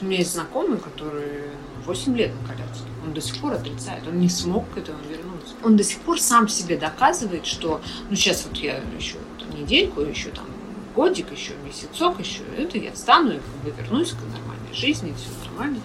[0.00, 1.50] У меня есть знакомый, который
[1.86, 2.86] 8 лет на коляске.
[3.04, 4.06] Он до сих пор отрицает.
[4.06, 5.54] Он не смог к этому вернуться.
[5.62, 10.00] Он до сих пор сам себе доказывает, что ну сейчас вот я еще там, недельку,
[10.00, 10.46] еще там
[10.94, 15.48] годик, еще месяцок, еще это я встану и как бы вернусь к нормальной жизни, все
[15.48, 15.80] нормально.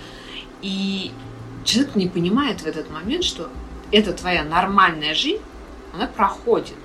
[0.62, 1.12] И
[1.64, 3.50] человек не понимает в этот момент, что
[3.92, 5.42] это твоя нормальная жизнь,
[5.94, 6.76] она проходит.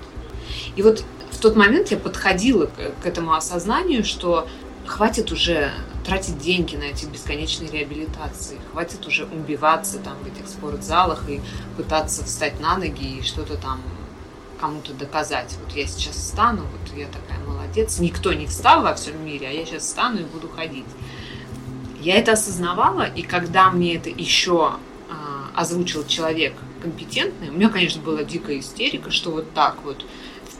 [0.75, 1.03] И вот
[1.41, 4.47] тот момент я подходила к, к этому осознанию, что
[4.85, 5.71] хватит уже
[6.05, 11.41] тратить деньги на эти бесконечные реабилитации, хватит уже убиваться там в этих спортзалах и
[11.77, 13.81] пытаться встать на ноги и что-то там
[14.59, 15.55] кому-то доказать.
[15.63, 17.99] Вот я сейчас встану, вот я такая молодец.
[17.99, 20.85] Никто не встал во всем мире, а я сейчас встану и буду ходить.
[21.99, 24.73] Я это осознавала, и когда мне это еще
[25.09, 25.13] э,
[25.55, 30.03] озвучил человек компетентный, у меня, конечно, была дикая истерика, что вот так вот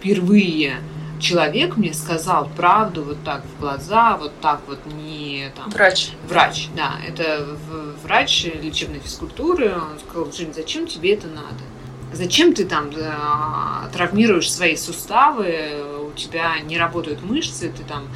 [0.02, 0.78] впервые
[1.20, 5.70] человек мне сказал правду вот так в глаза, вот так вот не там...
[5.70, 6.10] Врач.
[6.28, 6.96] Врач, да.
[7.08, 7.46] Это
[8.04, 9.76] врач лечебной физкультуры.
[9.76, 11.64] Он сказал, Жень, зачем тебе это надо?
[12.14, 18.08] Зачем ты там да, травмируешь свои суставы, у тебя не работают мышцы, ты там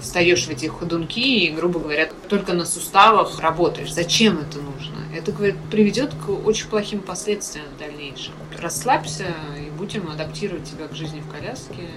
[0.00, 3.92] встаешь в эти ходунки и, грубо говоря, только на суставах работаешь.
[3.92, 4.96] Зачем это нужно?
[5.14, 8.34] Это, говорит, приведет к очень плохим последствиям в дальнейшем.
[8.58, 9.26] Расслабься
[9.84, 11.88] будем адаптировать тебя к жизни в коляске.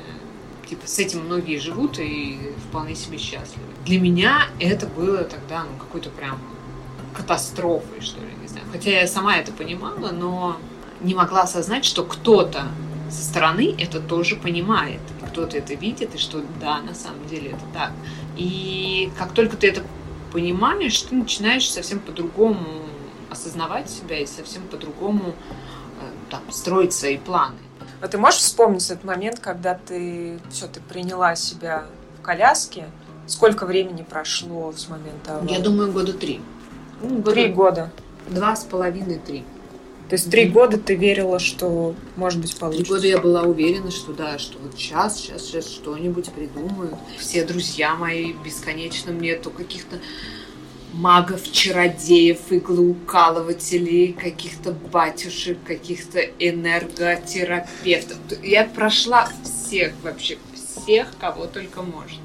[0.68, 3.66] Типа с этим многие живут и вполне себе счастливы.
[3.86, 6.38] Для меня это было тогда ну, какой-то прям
[7.16, 8.66] катастрофой, что ли, не знаю.
[8.72, 10.58] Хотя я сама это понимала, но
[11.00, 12.68] не могла осознать, что кто-то
[13.10, 15.00] со стороны это тоже понимает.
[15.30, 17.94] Кто-то это видит, и что да, на самом деле это так.
[18.36, 19.84] И как только ты это
[20.34, 22.66] понимаешь, ты начинаешь совсем по-другому
[23.30, 25.34] осознавать себя и совсем по-другому
[26.02, 27.58] э, там, строить свои планы.
[28.00, 31.86] А ты можешь вспомнить этот момент, когда ты все, ты приняла себя
[32.20, 32.86] в коляске.
[33.26, 35.44] Сколько времени прошло с момента?
[35.50, 36.40] Я думаю, года три.
[37.02, 37.92] Ну, три года.
[38.28, 39.44] Два с половиной, три.
[40.10, 42.86] То есть три года ты верила, что может быть получится?
[42.86, 46.96] Три года я была уверена, что да, что вот сейчас, сейчас, сейчас что-нибудь придумают.
[47.20, 49.98] Все друзья мои бесконечно мне то каких-то
[50.98, 58.18] магов, чародеев, иглоукалывателей, каких-то батюшек, каких-то энерготерапевтов.
[58.44, 62.20] Я прошла всех вообще, всех, кого только можно.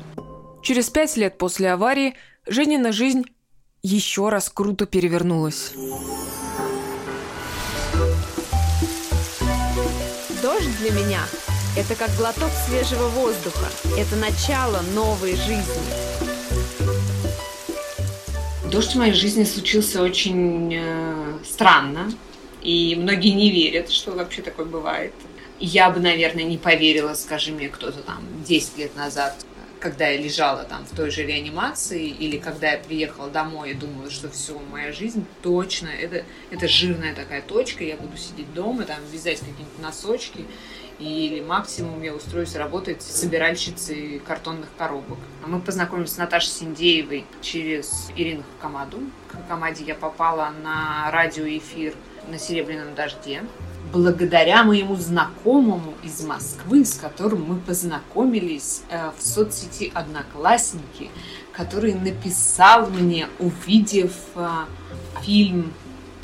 [0.63, 2.15] Через пять лет после аварии
[2.47, 3.23] Женина жизнь
[3.83, 5.75] еще раз круто перевернулась.
[10.43, 11.21] Дождь для меня–
[11.77, 13.69] это как глоток свежего воздуха.
[13.97, 17.02] Это начало новой жизни.
[18.73, 22.11] Дождь в моей жизни случился очень э, странно.
[22.63, 25.13] И многие не верят, что вообще такое бывает.
[25.61, 29.45] Я бы, наверное, не поверила, скажи мне кто-то там 10 лет назад,
[29.79, 34.11] когда я лежала там в той же реанимации, или когда я приехала домой и думала,
[34.11, 39.01] что все, моя жизнь точно, это, это жирная такая точка, я буду сидеть дома, там,
[39.13, 40.47] вязать какие-нибудь носочки,
[41.03, 45.19] или максимум я устроюсь работать собиральщицей картонных коробок.
[45.47, 48.99] Мы познакомились с Наташей Синдеевой через Ирину Хакамаду.
[49.29, 51.95] К Хакамаде я попала на радиоэфир
[52.29, 53.43] на «Серебряном дожде»
[53.93, 61.11] благодаря моему знакомому из Москвы, с которым мы познакомились э, в соцсети «Одноклассники»,
[61.53, 64.49] который написал мне, увидев э,
[65.23, 65.73] фильм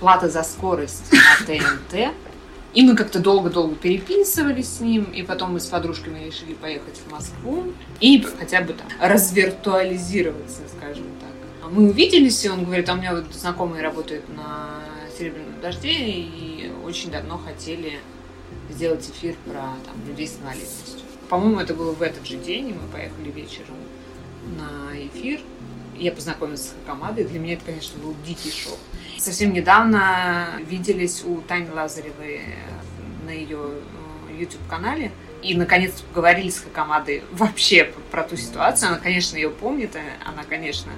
[0.00, 2.14] «Плата за скорость» на ТНТ.
[2.78, 7.10] И мы как-то долго-долго переписывались с ним, и потом мы с подружками решили поехать в
[7.10, 11.72] Москву и хотя бы там развиртуализироваться, скажем так.
[11.72, 14.78] Мы увиделись, и он говорит, а у меня вот знакомый работает на
[15.18, 17.98] «Серебряном дожде», и очень давно хотели
[18.70, 21.00] сделать эфир про там, людей с инвалидностью.
[21.28, 23.74] По-моему, это было в этот же день, и мы поехали вечером
[24.56, 25.40] на эфир.
[25.96, 27.24] Я познакомилась с Хакамадой.
[27.24, 28.78] Для меня это, конечно, был дикий шок.
[29.18, 32.42] Совсем недавно виделись у Тани Лазаревой
[33.26, 35.10] на ее э, YouTube-канале.
[35.42, 38.90] И, наконец-то, поговорили с Хакамадой вообще про ту ситуацию.
[38.90, 39.96] Она, конечно, ее помнит.
[40.24, 40.92] Она, конечно,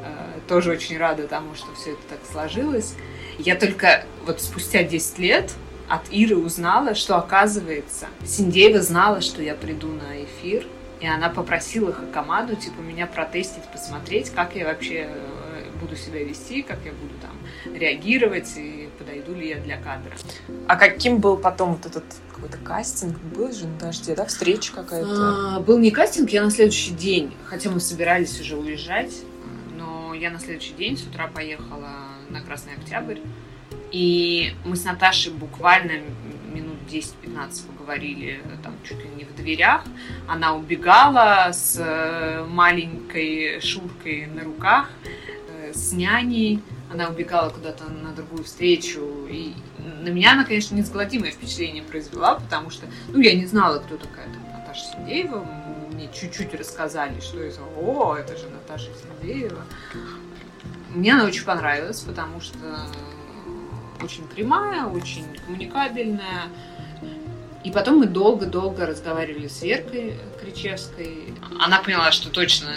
[0.00, 2.94] э, тоже очень рада тому, что все это так сложилось.
[3.38, 5.52] Я только вот спустя 10 лет
[5.88, 10.66] от Иры узнала, что, оказывается, Синдеева знала, что я приду на эфир,
[11.00, 16.62] и она попросила Хакамаду, типа, меня протестить, посмотреть, как я вообще э, буду себя вести,
[16.62, 20.12] как я буду там реагировать, и подойду ли я для кадра.
[20.66, 23.18] А каким был потом вот этот какой-то кастинг?
[23.18, 24.24] Был же на дожде, да?
[24.26, 25.56] Встреча какая-то?
[25.56, 29.12] А, был не кастинг, я на следующий день, хотя мы собирались уже уезжать,
[29.76, 31.90] но я на следующий день с утра поехала
[32.28, 33.18] на Красный Октябрь.
[33.90, 35.92] И мы с Наташей буквально
[36.52, 39.84] минут 10-15 поговорили там чуть ли не в дверях.
[40.26, 44.90] Она убегала с э, маленькой Шуркой на руках,
[45.48, 46.60] э, с няней.
[46.90, 49.26] Она убегала куда-то на другую встречу.
[49.28, 49.54] И
[50.02, 54.26] на меня она, конечно, неизгладимое впечатление произвела, потому что, ну, я не знала, кто такая
[54.26, 55.46] там Наташа Синдеева.
[55.92, 59.62] Мне чуть-чуть рассказали, что это, о, это же Наташа Синдеева.
[60.94, 62.56] Мне она очень понравилась, потому что
[64.02, 66.48] очень прямая, очень коммуникабельная.
[67.64, 71.34] И потом мы долго-долго разговаривали с Веркой Кричевской.
[71.60, 72.70] Она поняла, что точно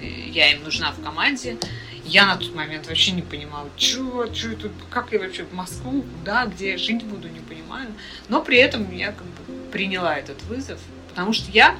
[0.00, 1.58] я им нужна в команде.
[2.12, 6.04] Я на тот момент вообще не понимала, что, что тут, как я вообще в Москву,
[6.18, 7.88] куда, где я жить буду, не понимаю.
[8.28, 11.74] Но при этом я как бы приняла этот вызов, потому что я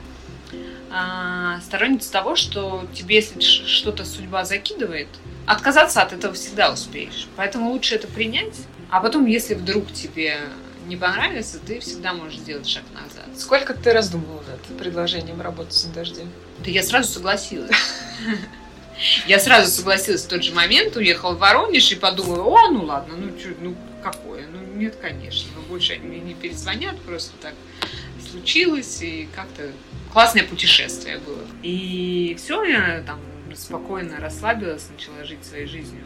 [0.50, 5.08] э, сторонница того, что тебе, если что-то судьба закидывает,
[5.44, 7.28] отказаться от этого всегда успеешь.
[7.36, 8.56] Поэтому лучше это принять.
[8.88, 10.38] А потом, если вдруг тебе
[10.86, 13.38] не понравится, ты всегда можешь сделать шаг назад.
[13.38, 16.22] Сколько ты раздумывала над предложением работать на дожде?
[16.64, 17.76] Да я сразу согласилась.
[19.26, 23.14] Я сразу согласилась в тот же момент, уехала в Воронеж и подумала, о, ну ладно,
[23.16, 24.46] ну что, ну какое?
[24.46, 27.54] Ну нет, конечно, ну больше они не перезвонят, просто так
[28.30, 29.70] случилось, и как-то
[30.12, 31.46] классное путешествие было.
[31.62, 33.20] И все, я там
[33.54, 36.02] спокойно расслабилась, начала жить своей жизнью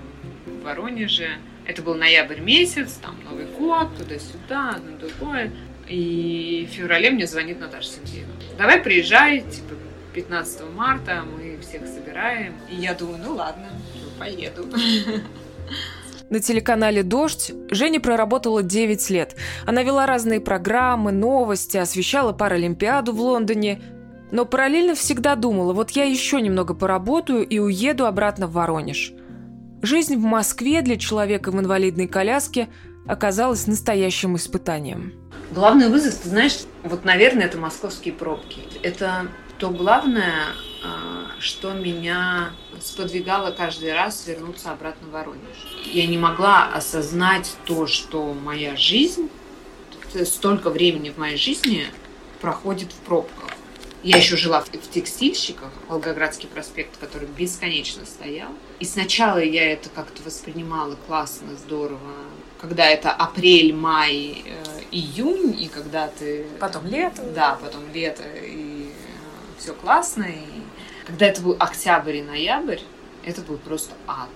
[0.47, 1.39] в Воронеже.
[1.67, 5.53] Это был ноябрь месяц, там Новый год, туда-сюда, одно другое.
[5.89, 8.31] И в феврале мне звонит Наташа Сергеева.
[8.59, 9.75] Давай приезжай, типа
[10.15, 12.55] 15 марта мы всех собираем.
[12.71, 13.69] И я думаю, ну ладно,
[14.19, 14.67] поеду.
[16.31, 19.37] На телеканале «Дождь» Женя проработала 9 лет.
[19.65, 23.81] Она вела разные программы, новости, освещала Паралимпиаду в Лондоне–
[24.31, 29.13] но параллельно всегда думала, вот я еще немного поработаю и уеду обратно в Воронеж.
[29.83, 32.69] Жизнь в Москве для человека в инвалидной коляске
[33.07, 35.13] оказалась настоящим испытанием.
[35.53, 38.63] Главный вызов, ты знаешь, вот, наверное, это московские пробки.
[38.83, 39.29] Это
[39.59, 40.33] то главное,
[41.39, 45.57] что меня сподвигало каждый раз вернуться обратно в Воронеж.
[45.85, 49.29] Я не могла осознать то, что моя жизнь,
[50.25, 51.87] столько времени в моей жизни
[52.41, 53.51] проходит в пробках.
[54.03, 58.51] Я еще жила в, в текстильщиках, Волгоградский проспект, который бесконечно стоял.
[58.79, 61.99] И сначала я это как-то воспринимала классно, здорово.
[62.61, 66.47] Когда это апрель, май, э, июнь, и когда ты...
[66.61, 67.23] Потом лето.
[67.35, 70.23] Да, потом лето, и э, все классно.
[70.23, 70.63] И
[71.07, 72.81] когда это был октябрь и ноябрь,
[73.25, 74.29] это был просто ад.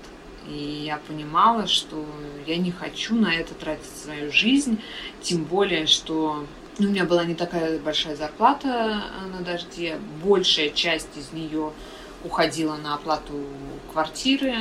[0.49, 2.05] И я понимала, что
[2.47, 4.81] я не хочу на это тратить свою жизнь,
[5.21, 6.47] тем более, что
[6.79, 9.03] ну, у меня была не такая большая зарплата
[9.33, 11.73] на дожде, большая часть из нее
[12.25, 13.35] уходила на оплату
[13.93, 14.55] квартиры,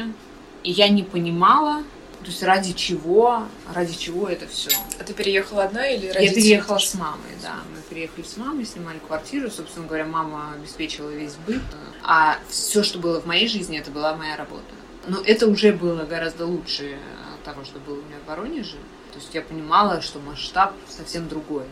[0.63, 1.83] и я не понимала,
[2.19, 4.71] то есть ради чего, ради чего это все.
[4.99, 7.55] А ты переехала одна или ради Я переехала с мамой, да.
[7.73, 9.49] Мы переехали с мамой, снимали квартиру.
[9.49, 11.61] Собственно говоря, мама обеспечила весь быт.
[12.03, 14.63] А все, что было в моей жизни, это была моя работа.
[15.07, 16.99] Но это уже было гораздо лучше
[17.45, 18.77] того, что было у меня в Воронеже.
[19.13, 21.65] То есть я понимала, что масштаб совсем другой.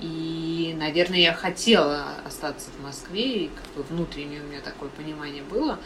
[0.00, 5.42] И, наверное, я хотела остаться в Москве, и как бы внутреннее у меня такое понимание
[5.42, 5.78] было,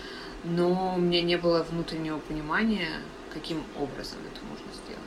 [0.45, 3.01] но у меня не было внутреннего понимания,
[3.35, 5.01] каким образом это можно сделать.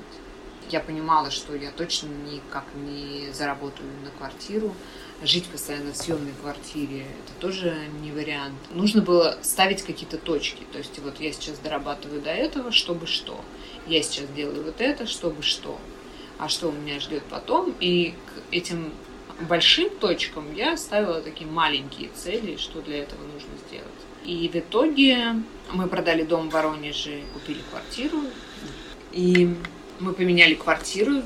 [0.70, 4.76] Я понимала, что я точно никак не заработаю на квартиру.
[5.24, 8.60] Жить постоянно в съемной квартире– это тоже не вариант.
[8.72, 10.64] Нужно было ставить какие-то точки.
[10.72, 13.40] То есть вот я сейчас дорабатываю до этого, чтобы что.
[13.88, 15.80] Я сейчас делаю вот это, чтобы что
[16.38, 17.74] а что у меня ждет потом.
[17.80, 18.94] И к этим
[19.42, 23.88] большим точкам я ставила такие маленькие цели, что для этого нужно сделать.
[24.28, 25.36] И в итоге
[25.72, 28.18] мы продали дом в Воронеже, купили квартиру.
[29.14, 29.56] И
[30.00, 31.24] мы поменяли квартиру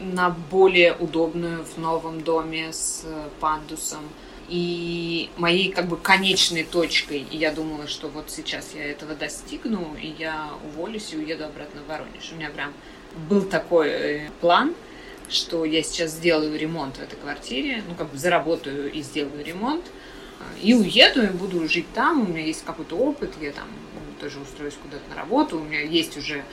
[0.00, 3.06] на более удобную в новом доме с
[3.38, 4.02] пандусом.
[4.48, 9.96] И моей как бы конечной точкой, и я думала, что вот сейчас я этого достигну,
[10.02, 12.32] и я уволюсь и уеду обратно в Воронеж.
[12.32, 12.72] У меня прям
[13.28, 14.74] был такой э, план,
[15.28, 19.84] что я сейчас сделаю ремонт в этой квартире, ну, как бы заработаю и сделаю ремонт,
[19.86, 19.99] э,
[20.60, 23.68] и уеду, и буду жить там, у меня есть какой-то опыт, я там
[24.20, 26.44] тоже устроюсь куда-то на работу, у меня есть уже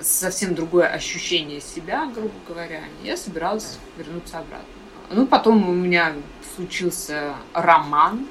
[0.00, 2.82] совсем другое ощущение себя, грубо говоря.
[3.02, 4.66] Я собиралась вернуться обратно.
[5.10, 6.14] Ну, потом у меня
[6.54, 8.26] случился роман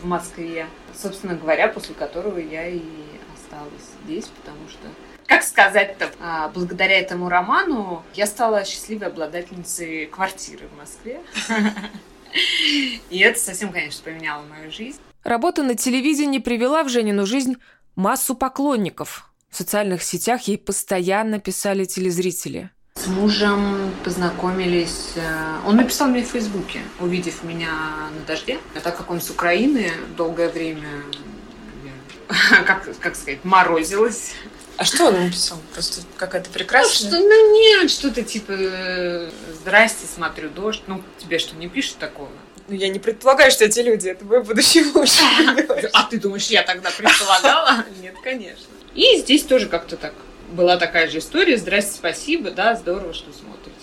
[0.00, 2.82] в Москве, собственно говоря, после которого я и
[3.34, 4.86] осталась здесь, потому что
[5.26, 11.20] как сказать-то, а, благодаря этому роману я стала счастливой обладательницей квартиры в Москве.
[13.10, 14.98] И это совсем, конечно, поменяло мою жизнь.
[15.24, 17.56] Работа на телевидении привела в Женину жизнь
[17.96, 19.30] массу поклонников.
[19.50, 22.70] В социальных сетях ей постоянно писали телезрители.
[22.94, 25.12] С мужем познакомились.
[25.16, 27.70] Э, он написал мне в Фейсбуке, увидев меня
[28.16, 28.58] на дожде.
[28.74, 30.88] А так как он с Украины, долгое время
[32.66, 34.32] как, как сказать, морозилась.
[34.80, 35.58] А что он написал?
[35.74, 37.10] Просто какая-то прекрасная?
[37.10, 38.54] Ну, что, ну нет, что-то типа
[39.60, 40.80] «Здрасте, смотрю дождь».
[40.86, 42.30] Ну, тебе что, не пишут такого?
[42.66, 45.10] Ну, я не предполагаю, что эти люди, это мой будущий муж.
[45.92, 47.84] А ты думаешь, я тогда предполагала?
[48.00, 48.64] Нет, конечно.
[48.94, 50.14] И здесь тоже как-то так
[50.50, 51.58] была такая же история.
[51.58, 53.76] Здрасте, спасибо, да, здорово, что смотрите.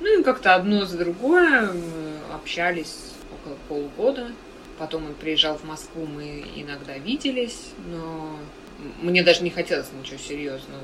[0.00, 2.96] Ну и как-то одно за другое мы общались
[3.32, 4.30] около полугода.
[4.78, 8.38] Потом он приезжал в Москву, мы иногда виделись, но
[9.00, 10.82] мне даже не хотелось ничего серьезного.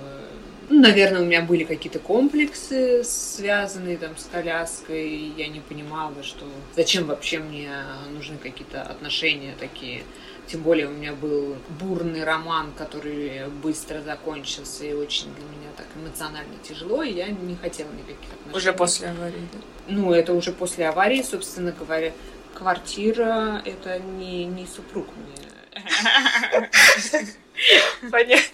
[0.71, 5.33] Ну, наверное, у меня были какие-то комплексы, связанные там с коляской.
[5.37, 7.71] Я не понимала, что зачем вообще мне
[8.11, 10.03] нужны какие-то отношения такие.
[10.47, 15.87] Тем более у меня был бурный роман, который быстро закончился и очень для меня так
[15.97, 18.57] эмоционально тяжело, и я не хотела никаких отношений.
[18.57, 19.59] Уже после аварии, да?
[19.89, 22.13] Ну, это уже после аварии, собственно говоря.
[22.55, 25.51] Квартира— это не, не супруг мне.
[28.11, 28.45] Понятно.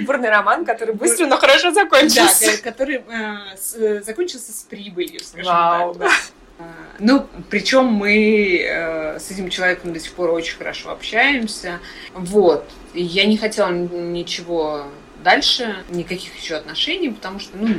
[0.00, 2.62] Бурный роман, который быстро, но хорошо закончился.
[2.62, 3.36] Да, который э,
[3.74, 5.94] э, закончился с прибылью, скажем Вау.
[5.94, 6.02] так.
[6.02, 6.10] Да.
[6.58, 6.64] Э,
[6.98, 11.80] ну, причем мы э, с этим человеком до сих пор очень хорошо общаемся.
[12.14, 12.64] Вот.
[12.94, 14.84] Я не хотела ничего
[15.22, 17.74] дальше, никаких еще отношений, потому что, ну,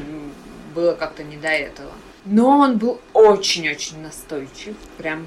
[0.76, 1.92] было как-то не до этого.
[2.26, 5.26] Но он был очень-очень настойчив, прям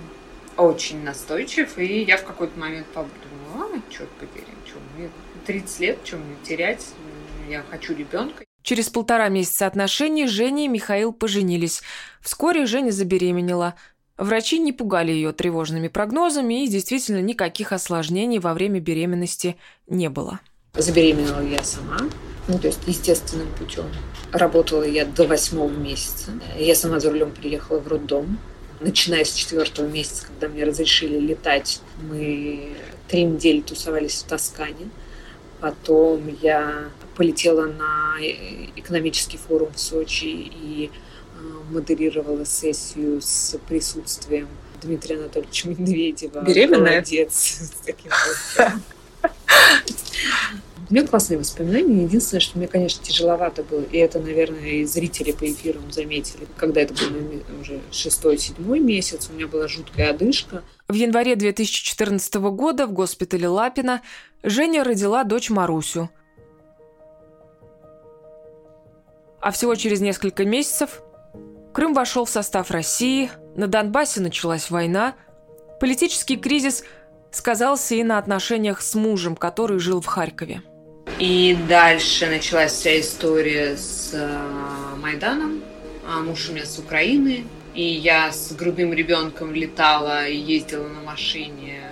[0.57, 5.09] очень настойчив, и я в какой-то момент подумала, а, черт побери, что мне
[5.51, 6.87] 30 лет, мне терять,
[7.49, 8.45] я хочу ребенка.
[8.63, 11.83] Через полтора месяца отношений Женя и Михаил поженились.
[12.21, 13.75] Вскоре Женя забеременела.
[14.17, 19.57] Врачи не пугали ее тревожными прогнозами, и действительно никаких осложнений во время беременности
[19.89, 20.39] не было.
[20.75, 21.99] Забеременела я сама,
[22.47, 23.87] ну, то есть естественным путем.
[24.31, 26.31] Работала я до восьмого месяца.
[26.57, 28.39] Я сама за рулем приехала в роддом.
[28.79, 32.77] Начиная с четвертого месяца, когда мне разрешили летать, мы
[33.09, 34.91] три недели тусовались в Тоскане.
[35.61, 44.49] Потом я полетела на э, экономический форум в Сочи и э, модерировала сессию с присутствием
[44.81, 46.41] Дмитрия Анатольевича Медведева.
[46.47, 46.93] Беременная?
[46.93, 47.73] Молодец.
[50.91, 52.03] У меня классные воспоминания.
[52.03, 56.81] Единственное, что мне, конечно, тяжеловато было, и это, наверное, и зрители по эфирам заметили, когда
[56.81, 60.65] это был уже шестой-седьмой месяц, у меня была жуткая одышка.
[60.91, 64.03] В январе 2014 года в госпитале Лапина
[64.43, 66.11] Женя родила дочь Марусю.
[69.41, 71.01] А всего через несколько месяцев
[71.72, 75.14] Крым вошел в состав России, на Донбассе началась война,
[75.78, 76.82] политический кризис
[77.30, 80.61] сказался и на отношениях с мужем, который жил в Харькове.
[81.20, 85.62] И дальше началась вся история с э, Майданом.
[86.05, 87.45] А муж у меня с Украины.
[87.75, 91.83] И я с грудным ребенком летала и ездила на машине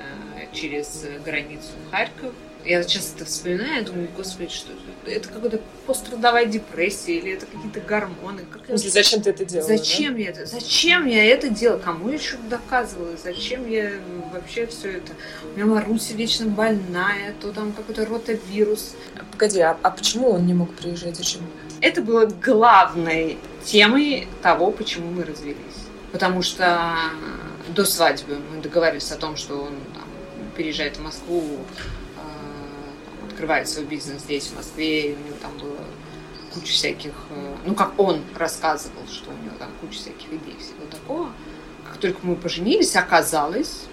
[0.53, 2.33] через границу в Харьков.
[2.64, 5.11] Я сейчас это вспоминаю, думаю, господи, что это?
[5.11, 8.45] Это какая-то пострадовая депрессия или это какие-то гормоны?
[8.51, 9.68] Как В смысле, зачем ты это делала?
[9.68, 10.45] Зачем я это?
[10.45, 11.79] Зачем я это делала?
[11.79, 13.16] Кому я что-то доказывала?
[13.16, 13.93] Зачем я
[14.33, 15.12] вообще все это?
[15.45, 18.97] У меня Маруся вечно больная, то там какой-то ротавирус.
[19.33, 21.16] Погоди, а, а почему он не мог приезжать?
[21.16, 21.43] Зачем?
[21.81, 25.57] Это было главной темой того, почему мы развелись.
[26.12, 26.97] Потому что
[27.68, 30.05] до свадьбы мы договорились о том, что он там,
[30.57, 31.43] переезжает в Москву,
[32.16, 35.79] э, открывает свой бизнес здесь, в Москве, и у него там было
[36.55, 40.87] куча всяких, э, ну, как он рассказывал, что у него там куча всяких идей, всего
[40.91, 41.31] такого.
[41.87, 43.85] Как только мы поженились, оказалось,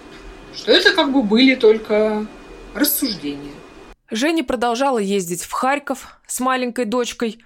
[0.54, 2.26] что это как бы были только
[2.74, 3.52] рассуждения.
[4.10, 7.44] Женя продолжала ездить в Харьков с маленькой дочкой,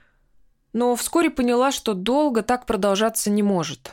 [0.72, 3.92] но вскоре поняла, что долго так продолжаться не может.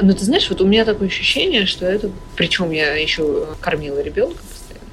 [0.00, 2.10] Но ты знаешь, вот у меня такое ощущение, что это...
[2.36, 4.84] Причем я еще кормила ребенка постоянно.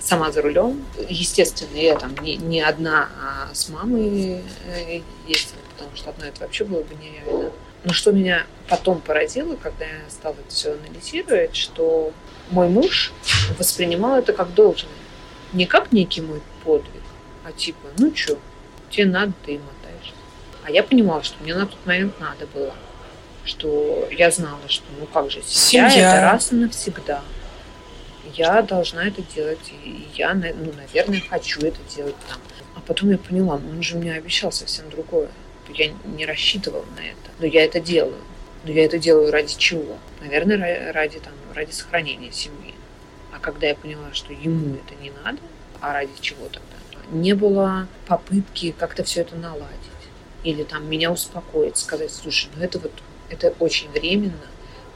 [0.00, 0.84] Сама за рулем.
[1.08, 6.40] Естественно, я там не, не одна, а с мамой э, ездила, потому что одна это
[6.40, 7.52] вообще было бы нереально.
[7.84, 12.12] Но что меня потом поразило, когда я стала это все анализировать, что
[12.50, 13.12] мой муж
[13.58, 14.90] воспринимал это как должное.
[15.52, 17.02] Не как некий мой подвиг,
[17.44, 18.38] а типа, ну что,
[18.90, 19.79] тебе надо, ты мотаешь.
[20.64, 22.74] А я понимала, что мне на тот момент надо было
[23.44, 26.12] что я знала, что ну как же, семья, Семья.
[26.16, 27.22] это раз и навсегда.
[28.34, 32.38] Я должна это делать, и я, ну, наверное, хочу это делать там.
[32.76, 35.30] А потом я поняла, ну, он же мне обещал совсем другое.
[35.72, 38.20] Я не рассчитывала на это, но я это делаю.
[38.64, 39.96] Но я это делаю ради чего?
[40.20, 42.74] Наверное, ра- ради, там, ради сохранения семьи.
[43.34, 45.38] А когда я поняла, что ему это не надо,
[45.80, 46.76] а ради чего тогда?
[47.10, 49.66] Не было попытки как-то все это наладить.
[50.44, 52.92] Или там меня успокоить, сказать, слушай, ну это вот
[53.28, 54.46] это очень временно,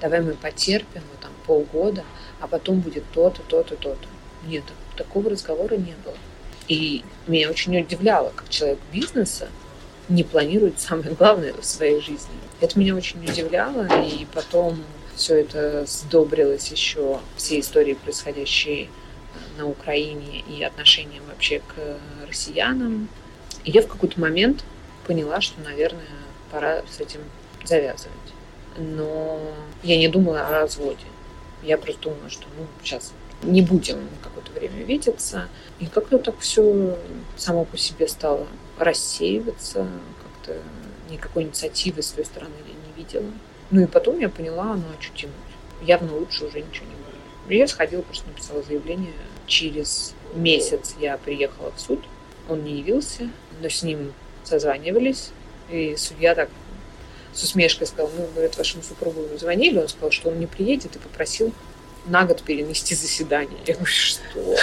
[0.00, 2.04] давай мы потерпим вот там полгода,
[2.40, 4.08] а потом будет то-то, то-то, то-то.
[4.46, 4.64] Нет,
[4.96, 6.16] такого разговора не было.
[6.68, 9.48] И меня очень удивляло, как человек бизнеса
[10.08, 12.34] не планирует самое главное в своей жизни.
[12.60, 14.82] Это меня очень удивляло, и потом
[15.14, 18.90] все это сдобрилось еще всей историей, происходящей
[19.56, 23.08] на Украине и отношением вообще к россиянам.
[23.64, 24.64] И я в какой-то момент
[25.06, 26.06] поняла, что, наверное,
[26.50, 27.20] пора с этим
[27.64, 28.12] завязывать.
[28.76, 29.40] Но
[29.82, 31.04] я не думала о разводе.
[31.62, 35.48] Я просто думала, что ну, сейчас не будем какое-то время видеться.
[35.78, 36.96] И как-то так все
[37.36, 38.46] само по себе стало
[38.78, 39.86] рассеиваться.
[40.22, 40.60] Как-то
[41.10, 43.30] никакой инициативы с той стороны я не видела.
[43.70, 45.34] Ну и потом я поняла, ну а что тянуть?
[45.82, 47.60] Явно лучше уже ничего не будет.
[47.60, 49.12] Я сходила, просто написала заявление.
[49.46, 52.00] Через месяц я приехала в суд.
[52.48, 53.30] Он не явился,
[53.60, 54.12] но с ним
[54.54, 55.30] созванивались.
[55.70, 56.48] И судья так
[57.32, 60.98] с усмешкой сказал, ну, говорит, вашему супругу звонили, он сказал, что он не приедет и
[60.98, 61.52] попросил
[62.06, 63.58] на год перенести заседание.
[63.66, 64.56] Я говорю, что?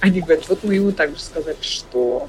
[0.00, 2.28] Они говорят, вот мы ему также сказали, что?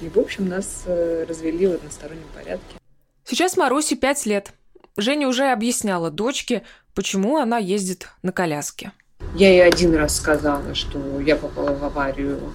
[0.00, 2.76] И, в общем, нас э, развели в одностороннем порядке.
[3.24, 4.52] Сейчас Марусе пять лет.
[4.96, 6.62] Женя уже объясняла дочке,
[6.94, 8.92] почему она ездит на коляске.
[9.34, 12.52] Я ей один раз сказала, что я попала в аварию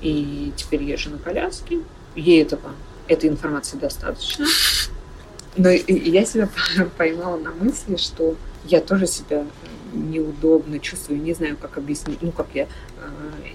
[0.00, 1.80] и теперь езжу на коляске.
[2.18, 2.72] Ей этого,
[3.06, 4.46] этой информации достаточно.
[5.56, 6.48] Но я себя
[6.98, 9.46] поймала на мысли, что я тоже себя
[9.92, 12.20] неудобно чувствую, не знаю, как объяснить.
[12.20, 12.68] Ну, как я э,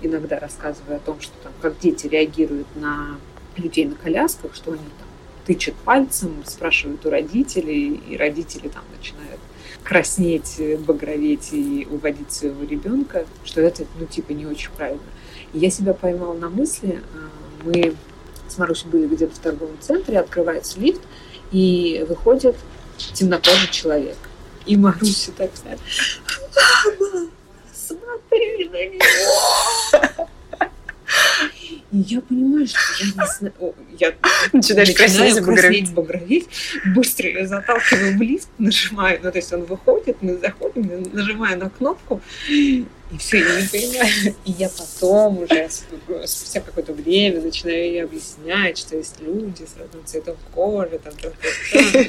[0.01, 3.17] иногда рассказываю о том, что там, как дети реагируют на
[3.57, 5.07] людей на колясках, что они там
[5.45, 9.39] тычут пальцем, спрашивают у родителей, и родители там начинают
[9.83, 15.03] краснеть, багроветь и уводить своего ребенка, что это, ну, типа, не очень правильно.
[15.53, 17.27] И я себя поймала на мысли, э,
[17.65, 17.95] мы
[18.47, 21.01] с Марусей были где-то в торговом центре, открывается лифт,
[21.51, 22.55] и выходит
[23.13, 24.17] темнокожий человек.
[24.65, 25.77] И Маруся так вся,
[26.99, 27.27] мама,
[27.73, 30.12] смотри, на него.
[31.95, 33.75] Я понимаю, что я не знаю...
[33.99, 34.15] Я
[34.51, 36.49] Начинаешь краснеть, краснеть, багроветь.
[36.95, 39.19] Быстро ее заталкиваю в лист, нажимаю.
[39.21, 42.19] Ну, то есть он выходит, мы заходим, нажимаю на кнопку.
[42.49, 42.87] И
[43.19, 44.35] все, я не понимаю.
[44.45, 45.69] И я потом уже,
[46.25, 50.99] спустя какое-то время, начинаю ей объяснять, что есть люди с разным цветом кожи.
[51.03, 51.31] Там, там,
[51.93, 52.05] там.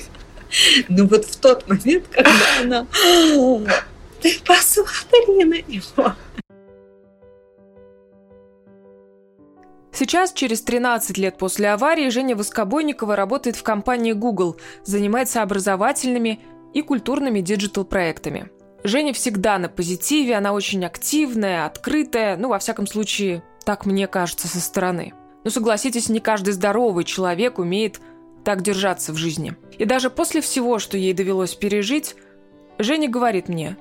[0.89, 2.87] Но вот в тот момент, когда она...
[4.23, 6.15] Ты посмотри на него.
[9.97, 16.41] Сейчас, через 13 лет после аварии, Женя Воскобойникова работает в компании Google, занимается образовательными
[16.73, 18.51] и культурными диджитал-проектами.
[18.83, 24.49] Женя всегда на позитиве, она очень активная, открытая, ну, во всяком случае, так мне кажется
[24.49, 25.15] со стороны.
[25.45, 28.01] Но согласитесь, не каждый здоровый человек умеет
[28.45, 29.55] так держаться в жизни.
[29.79, 32.17] И даже после всего, что ей довелось пережить,
[32.79, 33.77] Женя говорит мне,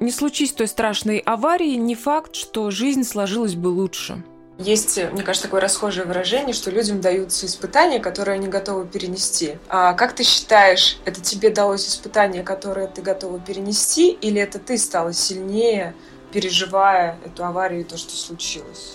[0.00, 4.24] не случись той страшной аварии, не факт, что жизнь сложилась бы лучше.
[4.62, 9.58] Есть, мне кажется, такое расхожее выражение, что людям даются испытания, которые они готовы перенести.
[9.68, 14.78] А как ты считаешь, это тебе далось испытание, которое ты готова перенести, или это ты
[14.78, 15.94] стала сильнее,
[16.32, 18.94] переживая эту аварию и то, что случилось?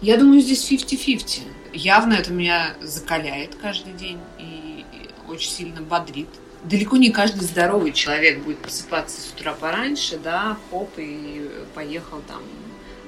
[0.00, 1.42] Я думаю, здесь 50-50.
[1.72, 4.84] Явно это меня закаляет каждый день и
[5.28, 6.28] очень сильно бодрит.
[6.64, 12.42] Далеко не каждый здоровый человек будет просыпаться с утра пораньше, да, хоп, и поехал там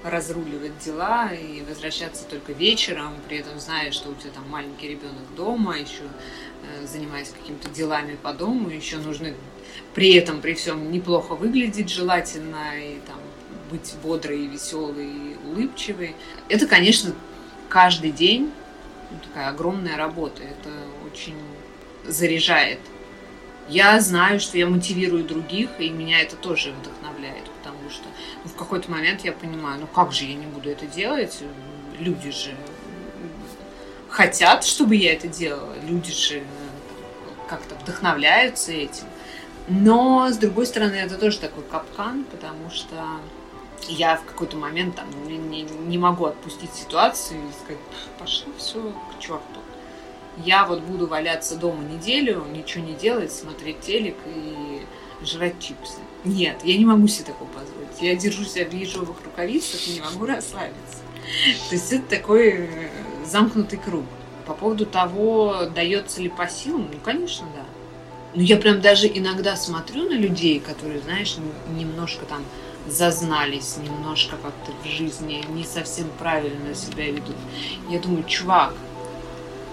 [0.07, 5.35] разруливать дела и возвращаться только вечером, при этом зная, что у тебя там маленький ребенок
[5.37, 9.35] дома, еще э, занимаясь какими-то делами по дому, еще нужно
[9.95, 13.19] при этом, при всем неплохо выглядеть желательно и там
[13.71, 16.15] быть бодрой, веселой, и улыбчивой.
[16.49, 17.13] Это, конечно,
[17.69, 18.53] каждый день
[19.25, 20.43] такая огромная работа.
[20.43, 20.71] Это
[21.11, 21.37] очень
[22.05, 22.79] заряжает.
[23.69, 27.06] Я знаю, что я мотивирую других, и меня это тоже вдохновляет,
[28.47, 31.43] в какой-то момент я понимаю, ну как же я не буду это делать?
[31.99, 32.55] Люди же
[34.09, 36.43] хотят, чтобы я это делала, люди же
[37.49, 39.05] как-то вдохновляются этим.
[39.69, 42.95] Но, с другой стороны, это тоже такой капкан, потому что
[43.89, 47.83] я в какой-то момент там не, не, не могу отпустить ситуацию и сказать,
[48.19, 49.61] пошло все к черту
[50.45, 54.83] я вот буду валяться дома неделю, ничего не делать, смотреть телек и
[55.25, 55.99] жрать чипсы.
[56.27, 58.01] Нет, я не могу себе такого позволить.
[58.01, 60.99] Я держу себя в ежовых рукавицах и не могу расслабиться.
[61.69, 62.89] То есть это такой э,
[63.25, 64.05] замкнутый круг.
[64.45, 67.63] По поводу того, дается ли по силам, ну, конечно, да.
[68.35, 71.37] Но я прям даже иногда смотрю на людей, которые, знаешь,
[71.77, 72.43] немножко там
[72.89, 77.37] зазнались, немножко как-то в жизни не совсем правильно себя ведут.
[77.89, 78.75] Я думаю, чувак,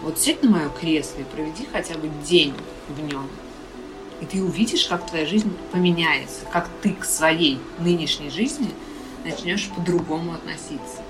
[0.03, 2.53] вот сядь на мое кресло и проведи хотя бы день
[2.89, 3.27] в нем.
[4.23, 8.69] И ты увидишь, как твоя жизнь поменяется, как ты к своей нынешней жизни
[9.25, 11.01] начнешь по-другому относиться.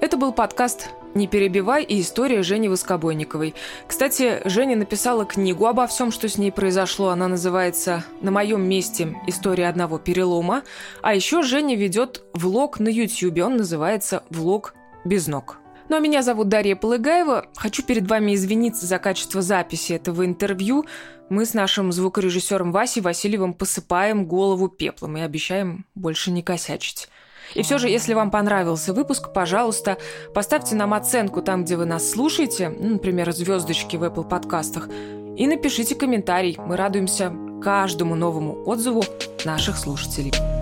[0.00, 3.54] Это был подкаст «Не перебивай» и история Жени Воскобойниковой.
[3.86, 7.10] Кстати, Женя написала книгу обо всем, что с ней произошло.
[7.10, 9.16] Она называется «На моем месте.
[9.28, 10.64] История одного перелома».
[11.02, 13.38] А еще Женя ведет влог на YouTube.
[13.38, 15.59] Он называется «Влог без ног».
[15.90, 17.46] Ну а меня зовут Дарья Полыгаева.
[17.56, 20.86] Хочу перед вами извиниться за качество записи этого интервью.
[21.30, 27.08] Мы с нашим звукорежиссером Васей Васильевым посыпаем голову пеплом и обещаем больше не косячить.
[27.56, 29.98] И все же, если вам понравился выпуск, пожалуйста,
[30.32, 34.88] поставьте нам оценку там, где вы нас слушаете, ну, например, звездочки в Apple подкастах,
[35.36, 36.56] и напишите комментарий.
[36.56, 39.02] Мы радуемся каждому новому отзыву
[39.44, 40.59] наших слушателей.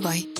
[0.00, 0.39] Перебивай.